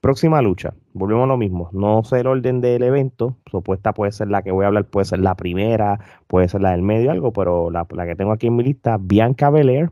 Próxima 0.00 0.40
lucha, 0.42 0.74
volvemos 0.92 1.24
a 1.24 1.26
lo 1.26 1.36
mismo. 1.36 1.70
No 1.72 2.04
sé 2.04 2.20
el 2.20 2.28
orden 2.28 2.60
del 2.60 2.82
evento. 2.84 3.36
Supuesta 3.50 3.92
puede 3.92 4.12
ser 4.12 4.28
la 4.28 4.42
que 4.42 4.52
voy 4.52 4.64
a 4.64 4.68
hablar, 4.68 4.84
puede 4.84 5.06
ser 5.06 5.18
la 5.18 5.34
primera, 5.34 5.98
puede 6.28 6.48
ser 6.48 6.60
la 6.60 6.70
del 6.70 6.82
medio, 6.82 7.10
algo, 7.10 7.32
pero 7.32 7.70
la, 7.70 7.84
que 7.84 8.14
tengo 8.14 8.32
aquí 8.32 8.46
en 8.46 8.56
mi 8.56 8.62
lista, 8.62 8.96
Bianca 9.00 9.50
Belair, 9.50 9.90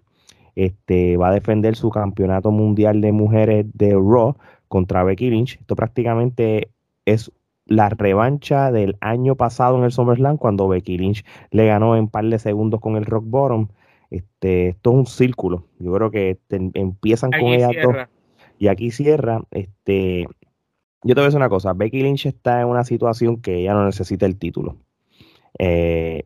este, 0.56 1.16
va 1.16 1.28
a 1.28 1.32
defender 1.34 1.76
su 1.76 1.90
campeonato 1.90 2.50
mundial 2.50 3.00
de 3.00 3.12
mujeres 3.12 3.66
de 3.74 3.92
Raw 3.92 4.36
contra 4.68 5.04
Becky 5.04 5.30
Lynch. 5.30 5.58
Esto 5.60 5.76
prácticamente 5.76 6.70
es 7.04 7.30
la 7.66 7.88
revancha 7.90 8.72
del 8.72 8.96
año 9.00 9.36
pasado 9.36 9.76
en 9.78 9.84
el 9.84 9.92
SummerSlam 9.92 10.38
cuando 10.38 10.68
Becky 10.68 10.98
Lynch 10.98 11.24
le 11.50 11.66
ganó 11.66 11.96
en 11.96 12.08
par 12.08 12.24
de 12.24 12.38
segundos 12.38 12.80
con 12.80 12.96
el 12.96 13.04
Rock 13.04 13.24
Bottom. 13.26 13.68
Este, 14.10 14.68
esto 14.68 14.90
es 14.90 14.96
un 14.96 15.06
círculo. 15.06 15.66
Yo 15.78 15.92
creo 15.92 16.10
que 16.10 16.38
empiezan 16.48 17.30
con 17.30 17.48
ella 17.48 17.70
y 18.58 18.68
aquí 18.68 18.90
cierra. 18.90 19.42
Este, 19.50 20.26
yo 21.02 21.14
te 21.14 21.20
voy 21.20 21.22
a 21.22 21.26
decir 21.26 21.38
una 21.38 21.48
cosa. 21.48 21.74
Becky 21.74 22.02
Lynch 22.02 22.26
está 22.26 22.62
en 22.62 22.68
una 22.68 22.84
situación 22.84 23.40
que 23.40 23.56
ella 23.56 23.74
no 23.74 23.84
necesita 23.84 24.24
el 24.26 24.38
título. 24.38 24.76
Eh, 25.58 26.24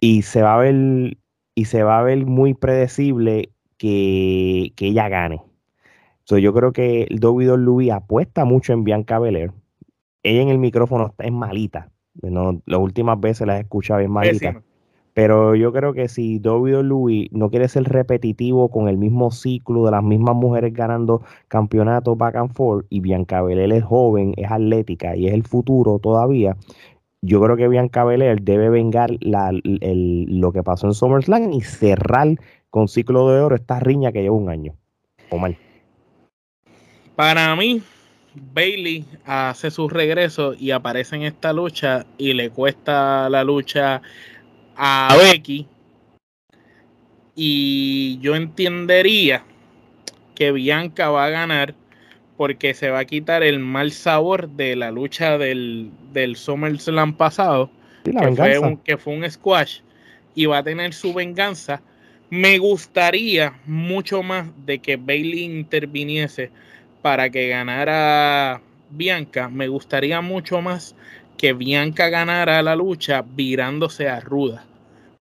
y 0.00 0.22
se 0.22 0.40
va 0.42 0.54
a 0.54 0.58
ver 0.58 1.16
y 1.54 1.66
se 1.66 1.82
va 1.82 1.98
a 1.98 2.02
ver 2.02 2.26
muy 2.26 2.54
predecible 2.54 3.50
que, 3.76 4.72
que 4.76 4.88
ella 4.88 5.08
gane. 5.08 5.42
yo 6.26 6.54
creo 6.54 6.72
que 6.72 7.04
el 7.04 7.24
WWE 7.24 7.92
apuesta 7.92 8.44
mucho 8.44 8.72
en 8.72 8.84
Bianca 8.84 9.18
Belair. 9.18 9.52
Ella 10.22 10.42
en 10.42 10.48
el 10.48 10.58
micrófono 10.58 11.14
es 11.18 11.32
malita. 11.32 11.90
No, 12.22 12.60
las 12.66 12.80
últimas 12.80 13.18
veces 13.20 13.46
la 13.46 13.58
he 13.58 13.60
escuchado 13.60 14.00
bien 14.00 14.10
malita. 14.10 14.62
Pero 15.12 15.54
yo 15.56 15.72
creo 15.72 15.92
que 15.92 16.08
si 16.08 16.38
WWE 16.38 17.28
no 17.32 17.50
quiere 17.50 17.68
ser 17.68 17.84
repetitivo 17.84 18.70
con 18.70 18.88
el 18.88 18.96
mismo 18.96 19.30
ciclo 19.30 19.84
de 19.84 19.90
las 19.90 20.04
mismas 20.04 20.36
mujeres 20.36 20.72
ganando 20.72 21.22
campeonatos 21.48 22.16
back 22.16 22.36
and 22.36 22.52
forth 22.52 22.86
y 22.90 23.00
Bianca 23.00 23.42
Belair 23.42 23.72
es 23.72 23.84
joven, 23.84 24.34
es 24.36 24.50
atlética 24.50 25.16
y 25.16 25.26
es 25.26 25.34
el 25.34 25.42
futuro 25.42 25.98
todavía, 25.98 26.56
yo 27.22 27.40
creo 27.42 27.56
que 27.56 27.68
Bianca 27.68 28.04
Belair 28.04 28.40
debe 28.42 28.70
vengar 28.70 29.10
lo 29.20 30.52
que 30.52 30.62
pasó 30.62 30.86
en 30.86 30.94
SummerSlam 30.94 31.52
y 31.52 31.60
cerrar 31.60 32.28
con 32.70 32.88
ciclo 32.88 33.30
de 33.30 33.40
oro 33.40 33.56
esta 33.56 33.80
riña 33.80 34.12
que 34.12 34.22
lleva 34.22 34.36
un 34.36 34.48
año. 34.48 34.74
mal. 35.38 35.56
Para 37.16 37.54
mí, 37.56 37.82
Bailey 38.34 39.04
hace 39.26 39.70
su 39.70 39.88
regreso 39.88 40.54
y 40.54 40.70
aparece 40.70 41.16
en 41.16 41.22
esta 41.22 41.52
lucha 41.52 42.06
y 42.16 42.32
le 42.32 42.50
cuesta 42.50 43.28
la 43.28 43.44
lucha 43.44 44.00
a 44.76 45.16
Becky. 45.18 45.66
Y 47.34 48.18
yo 48.20 48.34
entendería 48.34 49.44
que 50.34 50.52
Bianca 50.52 51.10
va 51.10 51.26
a 51.26 51.30
ganar 51.30 51.74
porque 52.40 52.72
se 52.72 52.88
va 52.88 53.00
a 53.00 53.04
quitar 53.04 53.42
el 53.42 53.58
mal 53.58 53.92
sabor 53.92 54.48
de 54.48 54.74
la 54.74 54.90
lucha 54.90 55.36
del, 55.36 55.90
del 56.14 56.36
SummerSlam 56.36 57.12
pasado, 57.12 57.70
que, 58.02 58.34
fue 58.34 58.58
un, 58.58 58.78
que 58.78 58.96
fue 58.96 59.12
un 59.12 59.30
squash, 59.30 59.80
y 60.34 60.46
va 60.46 60.56
a 60.56 60.62
tener 60.62 60.94
su 60.94 61.12
venganza. 61.12 61.82
Me 62.30 62.56
gustaría 62.56 63.60
mucho 63.66 64.22
más 64.22 64.46
de 64.64 64.78
que 64.78 64.96
Bailey 64.96 65.44
interviniese 65.44 66.50
para 67.02 67.28
que 67.28 67.48
ganara 67.48 68.62
Bianca. 68.88 69.50
Me 69.50 69.68
gustaría 69.68 70.22
mucho 70.22 70.62
más 70.62 70.96
que 71.36 71.52
Bianca 71.52 72.08
ganara 72.08 72.62
la 72.62 72.74
lucha 72.74 73.22
virándose 73.22 74.08
a 74.08 74.18
Ruda. 74.18 74.64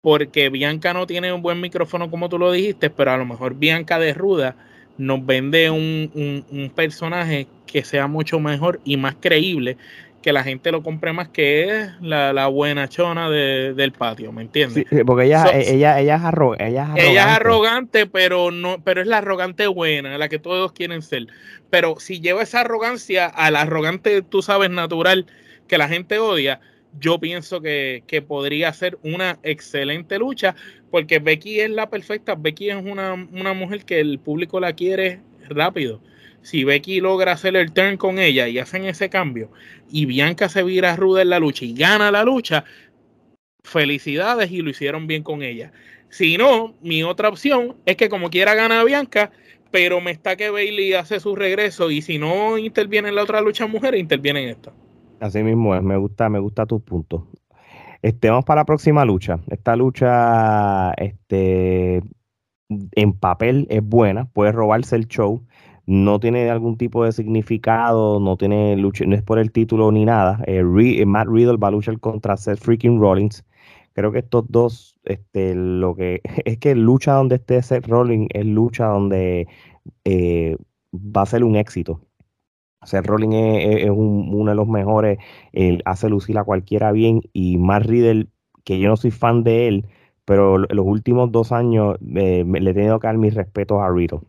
Porque 0.03 0.51
Bianca 0.51 0.93
no 0.93 1.07
tiene 1.07 1.33
un 1.33 1.41
buen 1.41 1.63
micrófono 1.63 2.11
como 2.11 2.29
tú 2.29 2.39
lo 2.39 2.53
dijiste, 2.53 2.91
pero 2.91 3.13
a 3.13 3.17
lo 3.17 3.25
mejor 3.25 3.55
Bianca 3.55 3.99
de 3.99 4.13
Ruda 4.13 4.55
nos 4.99 5.25
vende 5.25 5.71
un, 5.71 6.73
personaje 6.75 7.47
que 7.67 7.85
sea 7.85 8.07
mucho 8.07 8.41
mejor 8.41 8.81
y 8.85 8.97
más 8.97 9.17
creíble, 9.21 9.77
que 10.23 10.33
la 10.33 10.43
gente 10.43 10.73
lo 10.73 10.83
compre 10.83 11.13
más 11.13 11.29
que 11.29 11.65
es 11.65 11.91
la, 12.01 12.47
buena 12.49 12.89
chona 12.89 13.31
del 13.31 13.93
patio, 13.93 14.33
¿me 14.33 14.43
entiendes? 14.43 14.85
porque 15.07 15.27
ella, 15.27 15.45
ella, 15.55 16.01
ella, 16.01 16.17
es 16.17 16.23
arrogante. 16.23 16.67
ella 16.67 16.95
es 16.95 17.37
arrogante. 17.37 18.07
pero 18.07 18.51
no, 18.51 18.83
pero 18.83 19.01
es 19.01 19.07
la 19.07 19.19
arrogante 19.19 19.67
buena, 19.67 20.19
la 20.19 20.29
que 20.29 20.39
todos 20.39 20.73
quieren 20.73 21.03
ser. 21.03 21.29
Pero 21.71 21.97
si 22.01 22.21
lleva 22.21 22.43
esa 22.43 22.61
arrogancia 22.61 23.27
al 23.27 23.57
arrogante, 23.57 24.23
tú 24.23 24.43
sabes, 24.43 24.71
natural, 24.71 25.27
que 25.69 25.79
la 25.79 25.89
gente 25.89 26.19
odia, 26.19 26.61
yo 26.99 27.19
pienso 27.19 27.61
que, 27.61 28.25
podría 28.27 28.73
ser 28.73 28.99
una 29.03 29.39
excelente 29.43 30.19
lucha, 30.19 30.55
porque 30.97 31.19
Becky 31.19 31.61
es 31.61 31.69
la 31.69 31.91
perfecta. 31.91 32.37
Becky 32.37 32.71
es 32.71 32.77
una, 32.83 33.15
mujer 33.53 33.85
que 33.85 34.01
el 34.01 34.19
público 34.19 34.61
la 34.61 34.73
quiere 34.73 35.21
rápido. 35.47 36.01
Si 36.41 36.65
Becky 36.65 37.03
logra 37.03 37.33
hacer 37.33 37.55
el 37.55 37.71
turn 37.71 37.99
con 37.99 38.19
ella 38.19 38.49
y 38.49 38.59
hacen 38.59 38.87
ese 38.87 39.11
cambio, 39.11 39.51
y 39.91 40.07
Bianca 40.07 40.49
se 40.49 40.63
vira 40.63 40.97
ruda 40.97 41.21
en 41.21 41.29
la 41.29 41.39
lucha 41.39 41.67
y 41.67 41.75
gana 41.75 42.11
la 42.11 42.25
lucha, 42.25 42.65
felicidades 43.63 44.51
y 44.51 44.63
lo 44.63 44.71
hicieron 44.71 45.07
bien 45.07 45.23
con 45.23 45.43
ella. 45.43 45.71
Si 46.09 46.39
no, 46.39 46.73
mi 46.81 47.03
otra 47.03 47.29
opción 47.29 47.77
es 47.85 47.99
que 47.99 48.09
como 48.09 48.31
quiera 48.31 48.55
gana 48.55 48.83
Bianca, 48.83 49.33
pero 49.71 50.01
me 50.01 50.13
está 50.13 50.37
que 50.37 50.49
Bailey 50.49 50.95
hace 50.95 51.21
su 51.21 51.37
regreso 51.37 51.91
y 51.91 52.01
si 52.01 52.19
no 52.19 52.57
interviene 52.57 53.11
en 53.11 53.17
la 53.17 53.23
otra 53.23 53.43
lucha 53.43 53.67
mujer, 53.67 53.97
interviene 53.97 54.45
en 54.45 54.49
esta. 54.49 54.73
Así 55.21 55.43
mismo 55.43 55.77
es, 55.77 55.83
me 55.83 55.99
gusta, 55.99 56.31
me 56.31 56.39
gusta 56.39 56.65
tus 56.65 56.81
puntos. 56.81 57.25
Este, 58.07 58.31
vamos 58.31 58.45
para 58.45 58.61
la 58.61 58.65
próxima 58.67 59.05
lucha. 59.05 59.41
Esta 59.51 59.75
lucha, 59.75 60.93
este, 60.93 62.03
en 62.69 63.13
papel 63.15 63.67
es 63.69 63.83
buena, 63.83 64.27
puede 64.27 64.53
robarse 64.53 64.95
el 64.95 65.09
show, 65.09 65.45
no 65.87 66.21
tiene 66.21 66.49
algún 66.49 66.77
tipo 66.77 67.05
de 67.05 67.11
significado, 67.11 68.21
no 68.21 68.37
tiene 68.37 68.77
lucha, 68.77 69.05
no 69.07 69.17
es 69.17 69.25
por 69.25 69.41
el 69.41 69.51
título 69.51 69.91
ni 69.91 70.05
nada. 70.05 70.41
Eh, 70.47 70.63
eh, 70.63 71.05
Matt 71.05 71.27
Riddle 71.27 71.57
va 71.57 71.67
a 71.67 71.73
luchar 71.73 71.99
contra 71.99 72.37
Seth 72.37 72.61
freaking 72.61 73.01
Rollins. 73.01 73.45
Creo 73.93 74.13
que 74.13 74.21
estos 74.21 74.45
dos, 74.51 74.97
este, 75.05 75.57
lo 75.57 75.97
que 75.97 76.21
es 76.45 76.59
que 76.59 76.77
lucha 76.77 77.15
donde 77.15 77.37
esté 77.37 77.61
Seth 77.61 77.89
Rollins 77.89 78.29
es 78.33 78.47
lucha 78.47 78.87
donde 78.87 79.49
eh, 80.05 80.57
va 80.95 81.23
a 81.23 81.27
ser 81.27 81.43
un 81.43 81.57
éxito. 81.57 82.01
Seth 82.87 83.07
Rollins 83.07 83.35
es, 83.35 83.91
uno 83.91 84.51
de 84.51 84.55
los 84.55 84.69
mejores, 84.69 85.19
él 85.53 85.83
hace 85.85 86.09
lucir 86.09 86.39
a 86.39 86.45
cualquiera 86.45 86.93
bien 86.93 87.21
y 87.33 87.59
Matt 87.59 87.85
Riddle, 87.85 88.29
que 88.65 88.79
yo 88.79 88.89
no 88.89 88.97
soy 88.97 89.11
fan 89.11 89.45
de 89.45 89.69
él, 89.69 89.87
pero 90.25 90.59
los 90.59 90.87
últimos 90.87 91.31
dos 91.31 91.53
años 91.53 91.97
le 92.01 92.41
he 92.41 92.75
tenido 92.75 92.99
que 92.99 93.07
dar 93.07 93.19
mis 93.19 93.35
respetos 93.35 93.81
a 93.81 93.91
Riddle. 93.91 94.21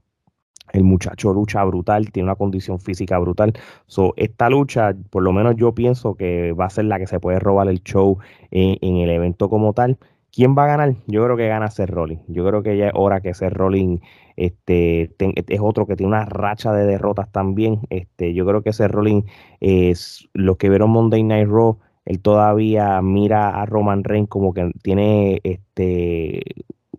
El 0.74 0.84
muchacho 0.84 1.34
lucha 1.34 1.64
brutal, 1.64 2.12
tiene 2.12 2.26
una 2.26 2.36
condición 2.36 2.80
física 2.80 3.18
brutal. 3.20 3.54
So, 3.86 4.14
esta 4.18 4.50
lucha, 4.50 4.94
por 5.10 5.24
lo 5.24 5.32
menos 5.32 5.56
yo 5.56 5.74
pienso 5.74 6.16
que 6.16 6.52
va 6.52 6.66
a 6.66 6.70
ser 6.70 6.86
la 6.86 7.00
que 7.00 7.08
se 7.08 7.22
puede 7.22 7.40
robar 7.40 7.70
el 7.70 7.82
show 7.84 8.18
en 8.52 8.98
el 8.98 9.10
evento 9.10 9.50
como 9.50 9.72
tal. 9.72 9.98
¿Quién 10.38 10.56
va 10.56 10.66
a 10.66 10.68
ganar? 10.68 10.94
Yo 11.08 11.24
creo 11.24 11.36
que 11.36 11.48
gana 11.48 11.68
Seth 11.72 11.90
Rollins. 11.90 12.22
Yo 12.28 12.46
creo 12.46 12.62
que 12.62 12.78
ya 12.78 12.90
es 12.90 12.92
hora 12.94 13.22
que 13.22 13.34
Seth 13.34 13.54
Rollins 13.54 14.02
este, 14.36 15.10
es 15.20 15.60
otro 15.60 15.88
que 15.88 15.96
tiene 15.96 16.10
una 16.10 16.26
racha 16.26 16.72
de 16.74 16.86
derrotas 16.86 17.32
también. 17.32 17.80
Este, 17.90 18.36
yo 18.36 18.46
creo 18.46 18.62
que 18.62 18.72
Seth 18.72 18.92
Rollins, 18.92 19.26
es, 19.62 20.30
los 20.34 20.58
que 20.58 20.70
vieron 20.70 20.92
Monday 20.92 21.24
Night 21.24 21.48
Raw, 21.48 21.80
él 22.06 22.22
todavía 22.22 23.02
mira 23.02 23.50
a 23.50 23.66
Roman 23.66 24.04
Reigns 24.04 24.30
como 24.30 24.54
que 24.54 24.72
tiene 24.84 25.42
este, 25.44 26.44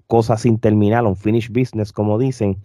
cosas 0.09 0.41
sin 0.43 0.59
terminar, 0.59 1.05
un 1.05 1.15
finish 1.15 1.49
business, 1.49 1.93
como 1.93 2.19
dicen. 2.19 2.57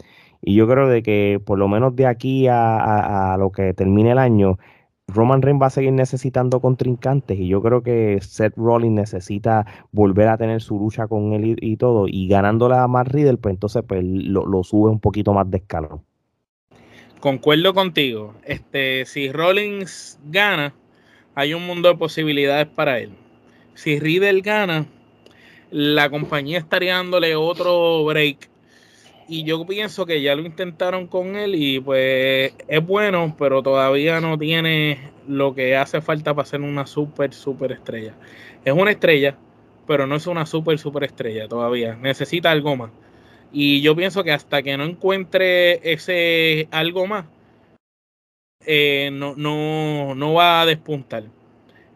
Y 0.42 0.56
yo 0.56 0.68
creo 0.68 0.88
de 0.88 1.03
que 1.03 1.39
por 1.46 1.60
lo 1.60 1.68
menos 1.68 1.96
de 1.96 2.08
aquí 2.08 2.48
a 2.50 3.36
lo 3.38 3.51
que 3.51 3.75
termine 3.75 4.13
el 4.13 4.18
año, 4.18 4.58
Roman 5.08 5.42
Reigns 5.42 5.62
va 5.62 5.68
a 5.68 5.70
seguir 5.70 5.92
necesitando 5.92 6.62
contrincantes 6.62 7.38
y 7.38 7.48
yo 7.48 7.62
creo 7.62 7.84
que 7.84 8.20
Seth 8.22 8.56
Rollins 8.56 8.96
necesita 8.96 9.66
volver 9.92 10.30
a 10.30 10.38
tener 10.38 10.62
su 10.62 10.80
lucha 10.80 11.08
con 11.08 11.34
él 11.34 11.58
y, 11.60 11.78
todo 11.78 12.06
y 12.08 12.28
ganándole 12.28 12.76
a 12.76 12.88
Matt 12.88 13.10
Riddle 13.10 13.38
pues 13.38 13.54
entonces 13.54 13.84
pues 13.88 14.04
lo, 14.04 14.64
sube 14.64 14.90
un 14.90 15.00
poquito 15.00 15.34
más 15.34 15.50
de 15.52 15.58
escalón. 15.58 16.02
Concuerdo 17.20 17.74
contigo. 17.74 18.34
Este, 18.44 19.06
si 19.06 19.32
Rollins 19.32 20.20
gana, 20.26 20.74
hay 21.36 21.54
un 21.54 21.66
mundo 21.66 21.90
de 21.90 21.96
posibilidades 21.96 22.68
para 22.68 23.00
él. 23.00 23.12
Si 23.76 24.00
Riddle 24.00 24.42
gana, 24.42 24.86
la 25.72 26.10
compañía 26.10 26.60
estaría 26.60 26.96
dándole 26.96 27.36
otro 27.36 28.04
break 28.06 28.50
y 29.27 29.44
yo 29.44 29.65
pienso 29.65 30.06
que 30.06 30.22
ya 30.22 30.36
lo 30.36 30.44
intentaron 30.44 31.08
con 31.08 31.36
él 31.36 31.56
y 31.56 31.80
pues 31.80 32.53
es 32.68 32.86
bueno, 32.86 33.36
pero 33.38 33.63
todavía 33.63 34.20
no 34.22 34.38
tiene 34.38 35.12
lo 35.27 35.56
que 35.56 35.75
hace 35.75 36.01
falta 36.01 36.34
para 36.34 36.46
ser 36.46 36.62
una 36.62 36.86
super, 36.86 37.34
super 37.34 37.72
estrella. 37.72 38.13
Es 38.65 38.74
una 38.74 38.92
estrella, 38.92 39.36
pero 39.88 40.08
no 40.08 40.15
es 40.15 40.27
una 40.27 40.46
super, 40.46 40.77
super 40.80 41.03
estrella 41.03 41.48
todavía. 41.48 41.96
Necesita 41.96 42.51
algo 42.51 42.75
más. 42.75 42.92
Y 43.51 43.82
yo 43.82 43.96
pienso 43.96 44.24
que 44.24 44.32
hasta 44.32 44.63
que 44.63 44.75
no 44.77 44.84
encuentre 44.84 45.92
ese 45.92 46.68
algo 46.72 47.08
más, 47.08 47.25
eh, 48.65 49.10
no, 49.13 49.36
no, 49.36 50.15
no 50.15 50.34
va 50.34 50.62
a 50.62 50.65
despuntar. 50.65 51.24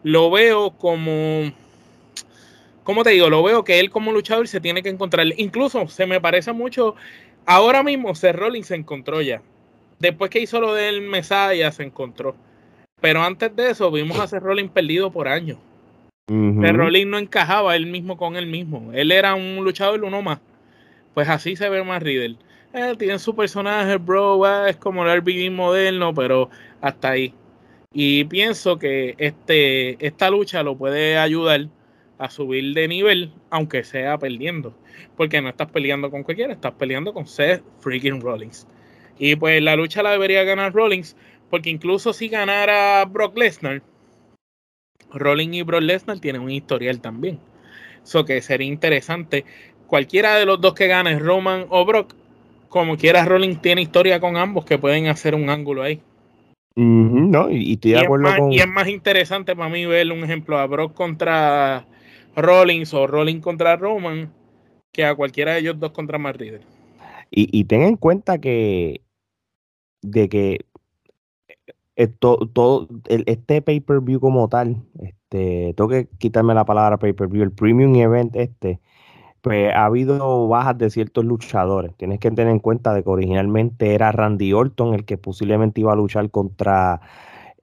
Lo 0.02 0.30
veo 0.30 0.70
como 0.70 1.52
como 2.88 3.04
te 3.04 3.10
digo, 3.10 3.28
lo 3.28 3.42
veo 3.42 3.64
que 3.64 3.80
él 3.80 3.90
como 3.90 4.12
luchador 4.12 4.48
se 4.48 4.62
tiene 4.62 4.82
que 4.82 4.88
encontrar. 4.88 5.26
Incluso 5.36 5.86
se 5.88 6.06
me 6.06 6.22
parece 6.22 6.54
mucho. 6.54 6.94
Ahora 7.44 7.82
mismo 7.82 8.14
Seth 8.14 8.34
Rollins 8.34 8.68
se 8.68 8.76
encontró 8.76 9.20
ya. 9.20 9.42
Después 9.98 10.30
que 10.30 10.40
hizo 10.40 10.58
lo 10.58 10.72
del 10.72 11.02
Mesaya 11.02 11.70
se 11.70 11.82
encontró. 11.82 12.34
Pero 12.98 13.22
antes 13.22 13.54
de 13.54 13.72
eso 13.72 13.90
vimos 13.90 14.18
a 14.18 14.26
Seth 14.26 14.42
Rollins 14.42 14.70
perdido 14.70 15.12
por 15.12 15.28
años. 15.28 15.58
Uh 16.30 16.62
Rollins 16.62 17.10
no 17.10 17.18
encajaba 17.18 17.76
él 17.76 17.84
mismo 17.84 18.16
con 18.16 18.36
él 18.36 18.46
mismo. 18.46 18.90
Él 18.94 19.12
era 19.12 19.34
un 19.34 19.62
luchador 19.62 20.02
uno 20.02 20.22
más. 20.22 20.38
Pues 21.12 21.28
así 21.28 21.56
se 21.56 21.68
ve 21.68 21.84
más 21.84 22.02
Riddle. 22.02 22.38
Él 22.72 22.96
tiene 22.96 23.18
su 23.18 23.36
personaje, 23.36 23.98
bro, 23.98 24.66
es 24.66 24.78
como 24.78 25.04
el 25.04 25.20
RBD 25.20 25.50
moderno, 25.50 26.14
pero 26.14 26.48
hasta 26.80 27.10
ahí. 27.10 27.34
Y 27.92 28.24
pienso 28.24 28.78
que 28.78 29.14
este, 29.18 30.02
esta 30.06 30.30
lucha 30.30 30.62
lo 30.62 30.74
puede 30.74 31.18
ayudar 31.18 31.68
a 32.18 32.30
subir 32.30 32.74
de 32.74 32.88
nivel, 32.88 33.32
aunque 33.50 33.84
sea 33.84 34.18
perdiendo. 34.18 34.74
Porque 35.16 35.40
no 35.40 35.48
estás 35.48 35.70
peleando 35.70 36.10
con 36.10 36.22
cualquiera, 36.22 36.52
estás 36.52 36.72
peleando 36.72 37.12
con 37.12 37.26
Seth 37.26 37.62
freaking 37.80 38.20
Rollins. 38.20 38.66
Y 39.18 39.36
pues 39.36 39.62
la 39.62 39.76
lucha 39.76 40.02
la 40.02 40.12
debería 40.12 40.44
ganar 40.44 40.72
Rollins, 40.72 41.16
porque 41.50 41.70
incluso 41.70 42.12
si 42.12 42.28
ganara 42.28 43.04
Brock 43.04 43.36
Lesnar, 43.36 43.82
Rollins 45.12 45.56
y 45.56 45.62
Brock 45.62 45.82
Lesnar 45.82 46.20
tienen 46.20 46.42
un 46.42 46.50
historial 46.50 47.00
también. 47.00 47.38
Eso 48.02 48.24
que 48.24 48.40
sería 48.42 48.68
interesante. 48.68 49.44
Cualquiera 49.86 50.36
de 50.36 50.46
los 50.46 50.60
dos 50.60 50.74
que 50.74 50.86
gane, 50.86 51.18
Roman 51.18 51.66
o 51.70 51.84
Brock, 51.84 52.14
como 52.68 52.96
quiera, 52.96 53.24
Rollins 53.24 53.62
tiene 53.62 53.82
historia 53.82 54.20
con 54.20 54.36
ambos 54.36 54.64
que 54.64 54.78
pueden 54.78 55.06
hacer 55.06 55.34
un 55.34 55.48
ángulo 55.50 55.82
ahí. 55.82 56.00
no, 56.76 57.50
y, 57.50 57.72
estoy 57.72 57.92
de 57.92 58.00
acuerdo 58.00 58.36
con... 58.36 58.52
y 58.52 58.58
es 58.58 58.68
más 58.68 58.88
interesante 58.88 59.56
para 59.56 59.70
mí 59.70 59.86
ver 59.86 60.12
un 60.12 60.22
ejemplo 60.22 60.58
a 60.58 60.66
Brock 60.66 60.94
contra 60.94 61.86
Rollins 62.40 62.94
o 62.94 63.06
Rollins 63.06 63.42
contra 63.42 63.76
Roman 63.76 64.32
que 64.92 65.04
a 65.04 65.14
cualquiera 65.14 65.52
de 65.52 65.60
ellos 65.60 65.78
dos 65.78 65.92
contra 65.92 66.18
Matt 66.18 66.40
Y, 66.40 66.56
y 67.30 67.64
ten 67.64 67.82
en 67.82 67.96
cuenta 67.96 68.40
que 68.40 69.02
de 70.02 70.28
que 70.28 70.64
todo, 72.20 72.88
este 73.08 73.60
pay-per-view 73.60 74.20
como 74.20 74.48
tal, 74.48 74.76
este, 75.00 75.74
tengo 75.76 75.90
que 75.90 76.06
quitarme 76.18 76.54
la 76.54 76.64
palabra 76.64 76.96
pay-per-view, 76.98 77.42
el 77.42 77.52
premium 77.52 77.96
event 77.96 78.36
este, 78.36 78.80
pues 79.40 79.72
ha 79.74 79.86
habido 79.86 80.46
bajas 80.48 80.78
de 80.78 80.90
ciertos 80.90 81.24
luchadores. 81.24 81.96
Tienes 81.96 82.20
que 82.20 82.30
tener 82.30 82.52
en 82.52 82.60
cuenta 82.60 82.94
de 82.94 83.02
que 83.02 83.10
originalmente 83.10 83.94
era 83.94 84.12
Randy 84.12 84.52
Orton 84.52 84.94
el 84.94 85.04
que 85.04 85.18
posiblemente 85.18 85.80
iba 85.80 85.92
a 85.92 85.96
luchar 85.96 86.30
contra 86.30 87.00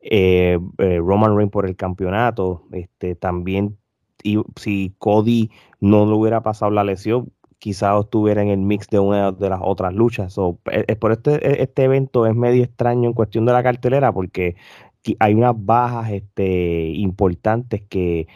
eh, 0.01 0.60
eh, 0.79 0.98
Roman 0.98 1.36
Reigns 1.36 1.51
por 1.51 1.65
el 1.65 1.75
campeonato. 1.75 2.63
Este, 2.72 3.15
también 3.15 3.77
y 4.25 4.41
si 4.55 4.96
Cody 4.98 5.51
no 5.79 6.05
le 6.05 6.13
hubiera 6.13 6.41
pasado 6.41 6.72
la 6.72 6.84
lesión, 6.84 7.32
quizás 7.60 8.00
estuviera 8.00 8.41
en 8.41 8.50
el 8.50 8.58
mix 8.60 8.88
de 8.89 9.00
una 9.00 9.32
de 9.32 9.50
las 9.50 9.60
otras 9.63 9.94
luchas. 9.94 10.36
es 10.65 10.98
por 10.98 11.12
este, 11.12 11.36
e, 11.36 11.63
este 11.63 11.84
evento 11.84 12.25
es 12.25 12.36
medio 12.36 12.63
extraño 12.63 13.08
en 13.08 13.13
cuestión 13.13 13.46
de 13.46 13.53
la 13.53 13.63
cartelera 13.63 14.12
porque 14.12 14.55
hay 15.20 15.34
unas 15.36 15.53
bajas 15.58 16.12
este, 16.12 16.88
importantes 16.89 17.84
que, 17.88 18.27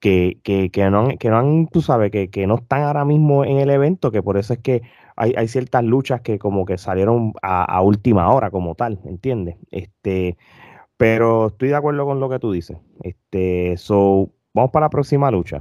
que, 0.00 0.40
que, 0.42 0.90
no 0.90 1.00
han, 1.00 1.18
que 1.18 1.28
no 1.30 1.38
han, 1.38 1.68
tú 1.68 1.82
sabes, 1.82 2.10
que, 2.10 2.30
que 2.30 2.46
no 2.46 2.56
están 2.56 2.82
ahora 2.82 3.04
mismo 3.04 3.44
en 3.44 3.58
el 3.58 3.70
evento, 3.70 4.10
que 4.10 4.22
por 4.22 4.36
eso 4.38 4.54
es 4.54 4.58
que 4.60 4.82
hay, 5.16 5.48
ciertas 5.48 5.84
luchas 5.84 6.20
que 6.22 6.38
como 6.38 6.64
que 6.64 6.78
salieron 6.78 7.34
a, 7.42 7.80
última 7.82 8.32
hora 8.32 8.50
como 8.50 8.74
tal, 8.74 9.00
¿entiendes? 9.04 9.56
Este, 9.70 10.36
pero 10.96 11.48
estoy 11.48 11.68
de 11.68 11.76
acuerdo 11.76 12.04
con 12.06 12.20
lo 12.20 12.28
que 12.28 12.38
tú 12.38 12.52
dices. 12.52 12.78
Este, 13.02 13.76
so, 13.76 14.30
vamos 14.54 14.70
para 14.70 14.86
la 14.86 14.90
próxima 14.90 15.30
lucha. 15.30 15.60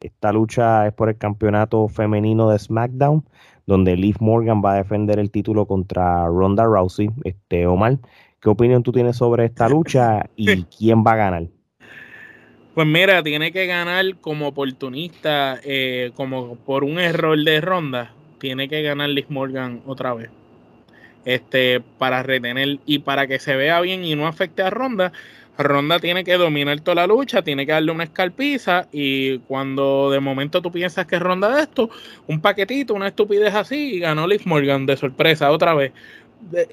Esta 0.00 0.32
lucha 0.32 0.88
es 0.88 0.92
por 0.94 1.08
el 1.08 1.16
campeonato 1.16 1.86
femenino 1.86 2.50
de 2.50 2.58
SmackDown, 2.58 3.24
donde 3.66 3.96
Liv 3.96 4.16
Morgan 4.18 4.60
va 4.64 4.72
a 4.72 4.76
defender 4.78 5.20
el 5.20 5.30
título 5.30 5.66
contra 5.66 6.26
Ronda 6.26 6.64
Rousey. 6.64 7.10
Este, 7.22 7.66
Omar, 7.68 7.98
¿qué 8.40 8.48
opinión 8.48 8.82
tú 8.82 8.90
tienes 8.90 9.16
sobre 9.16 9.44
esta 9.44 9.68
lucha 9.68 10.28
y 10.36 10.64
quién 10.64 11.04
va 11.04 11.12
a 11.12 11.16
ganar? 11.16 11.46
Pues 12.74 12.86
mira, 12.86 13.22
tiene 13.22 13.52
que 13.52 13.66
ganar 13.66 14.16
como 14.20 14.48
oportunista, 14.48 15.60
eh, 15.62 16.10
como 16.16 16.56
por 16.56 16.84
un 16.84 16.98
error 16.98 17.38
de 17.38 17.60
ronda, 17.60 18.14
tiene 18.38 18.68
que 18.68 18.82
ganar 18.82 19.10
Liv 19.10 19.26
Morgan 19.28 19.82
otra 19.86 20.14
vez. 20.14 20.30
Este, 21.24 21.80
para 21.98 22.24
retener 22.24 22.80
y 22.84 23.00
para 23.00 23.28
que 23.28 23.38
se 23.38 23.54
vea 23.54 23.80
bien 23.80 24.04
y 24.04 24.16
no 24.16 24.26
afecte 24.26 24.62
a 24.62 24.70
Ronda, 24.70 25.12
Ronda 25.58 25.98
tiene 25.98 26.24
que 26.24 26.36
dominar 26.36 26.80
toda 26.80 26.94
la 26.94 27.06
lucha, 27.06 27.42
tiene 27.42 27.66
que 27.66 27.72
darle 27.72 27.92
una 27.92 28.04
escalpiza 28.04 28.88
y 28.90 29.38
cuando 29.40 30.10
de 30.10 30.20
momento 30.20 30.62
tú 30.62 30.72
piensas 30.72 31.06
que 31.06 31.16
es 31.16 31.22
Ronda 31.22 31.54
de 31.54 31.62
esto, 31.62 31.90
un 32.26 32.40
paquetito, 32.40 32.94
una 32.94 33.08
estupidez 33.08 33.54
así 33.54 33.96
y 33.96 33.98
ganó 34.00 34.26
Liz 34.26 34.46
Morgan 34.46 34.86
de 34.86 34.96
sorpresa 34.96 35.50
otra 35.50 35.74
vez. 35.74 35.92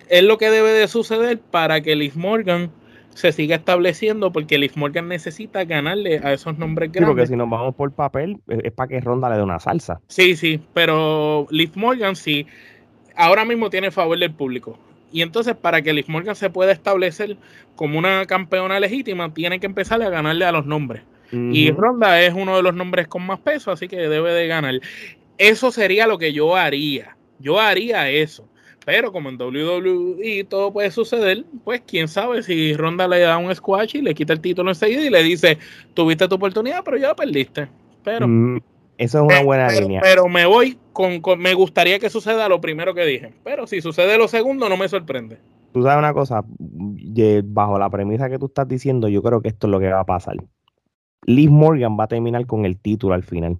Es 0.07 0.23
lo 0.23 0.37
que 0.37 0.49
debe 0.49 0.71
de 0.71 0.87
suceder 0.87 1.39
para 1.39 1.81
que 1.81 1.95
Liz 1.95 2.15
Morgan 2.15 2.71
se 3.09 3.31
siga 3.31 3.57
estableciendo 3.57 4.31
porque 4.31 4.57
Liz 4.57 4.77
Morgan 4.77 5.09
necesita 5.09 5.65
ganarle 5.65 6.21
a 6.23 6.31
esos 6.31 6.57
nombres 6.57 6.91
grandes. 6.91 7.09
Sí, 7.09 7.15
porque 7.15 7.27
si 7.27 7.35
nos 7.35 7.49
vamos 7.49 7.75
por 7.75 7.91
papel 7.91 8.39
es 8.47 8.71
para 8.71 8.87
que 8.87 9.01
Ronda 9.01 9.29
le 9.29 9.35
dé 9.35 9.43
una 9.43 9.59
salsa. 9.59 9.99
Sí, 10.07 10.35
sí, 10.35 10.61
pero 10.73 11.47
Liz 11.51 11.75
Morgan 11.75 12.15
sí 12.15 12.47
ahora 13.15 13.43
mismo 13.43 13.69
tiene 13.69 13.91
favor 13.91 14.17
del 14.17 14.31
público. 14.31 14.79
Y 15.11 15.21
entonces, 15.21 15.55
para 15.55 15.81
que 15.81 15.93
Liz 15.93 16.07
Morgan 16.07 16.35
se 16.35 16.49
pueda 16.49 16.71
establecer 16.71 17.37
como 17.75 17.97
una 17.97 18.25
campeona 18.25 18.79
legítima, 18.79 19.33
tiene 19.33 19.59
que 19.59 19.65
empezar 19.65 20.01
a 20.01 20.09
ganarle 20.09 20.45
a 20.45 20.51
los 20.51 20.65
nombres. 20.65 21.03
Y 21.31 21.69
Ronda 21.71 22.19
es 22.21 22.33
uno 22.33 22.55
de 22.55 22.63
los 22.63 22.73
nombres 22.73 23.07
con 23.07 23.23
más 23.23 23.39
peso, 23.39 23.71
así 23.71 23.87
que 23.87 23.97
debe 23.97 24.33
de 24.33 24.47
ganar. 24.47 24.79
Eso 25.37 25.71
sería 25.71 26.07
lo 26.07 26.17
que 26.17 26.33
yo 26.33 26.55
haría. 26.55 27.15
Yo 27.39 27.59
haría 27.59 28.09
eso. 28.09 28.49
Pero 28.83 29.11
como 29.11 29.29
en 29.29 29.39
WWE 29.39 30.43
todo 30.49 30.73
puede 30.73 30.89
suceder, 30.89 31.45
pues 31.63 31.81
quién 31.85 32.07
sabe 32.07 32.41
si 32.41 32.73
Ronda 32.73 33.07
le 33.07 33.19
da 33.19 33.37
un 33.37 33.53
squash 33.53 33.97
y 33.97 34.01
le 34.01 34.15
quita 34.15 34.33
el 34.33 34.41
título 34.41 34.71
enseguida 34.71 35.05
y 35.05 35.11
le 35.11 35.21
dice, 35.21 35.59
tuviste 35.93 36.27
tu 36.27 36.35
oportunidad, 36.35 36.83
pero 36.83 36.97
ya 36.97 37.15
perdiste. 37.15 37.67
Pero... 38.03 38.27
Mm, 38.27 38.59
eso 38.99 39.19
es 39.19 39.23
una 39.23 39.43
buena 39.43 39.69
línea. 39.69 40.01
Pero 40.03 40.27
me 40.27 40.45
voy 40.45 40.77
con, 40.91 41.21
me 41.37 41.53
gustaría 41.53 41.99
que 41.99 42.09
suceda 42.09 42.49
lo 42.49 42.59
primero 42.59 42.93
que 42.93 43.05
dije. 43.05 43.33
Pero 43.45 43.65
si 43.65 43.79
sucede 43.79 44.17
lo 44.17 44.27
segundo, 44.27 44.67
no 44.67 44.75
me 44.75 44.89
sorprende. 44.89 45.37
Tú 45.71 45.83
sabes 45.83 45.99
una 45.99 46.13
cosa, 46.13 46.43
bajo 47.45 47.79
la 47.79 47.89
premisa 47.89 48.29
que 48.29 48.37
tú 48.37 48.47
estás 48.47 48.67
diciendo, 48.67 49.07
yo 49.07 49.23
creo 49.23 49.41
que 49.41 49.47
esto 49.47 49.67
es 49.67 49.71
lo 49.71 49.79
que 49.79 49.87
va 49.87 50.01
a 50.01 50.05
pasar. 50.05 50.35
Liz 51.25 51.49
Morgan 51.49 51.97
va 51.97 52.03
a 52.03 52.07
terminar 52.07 52.45
con 52.45 52.65
el 52.65 52.77
título 52.77 53.13
al 53.13 53.23
final. 53.23 53.59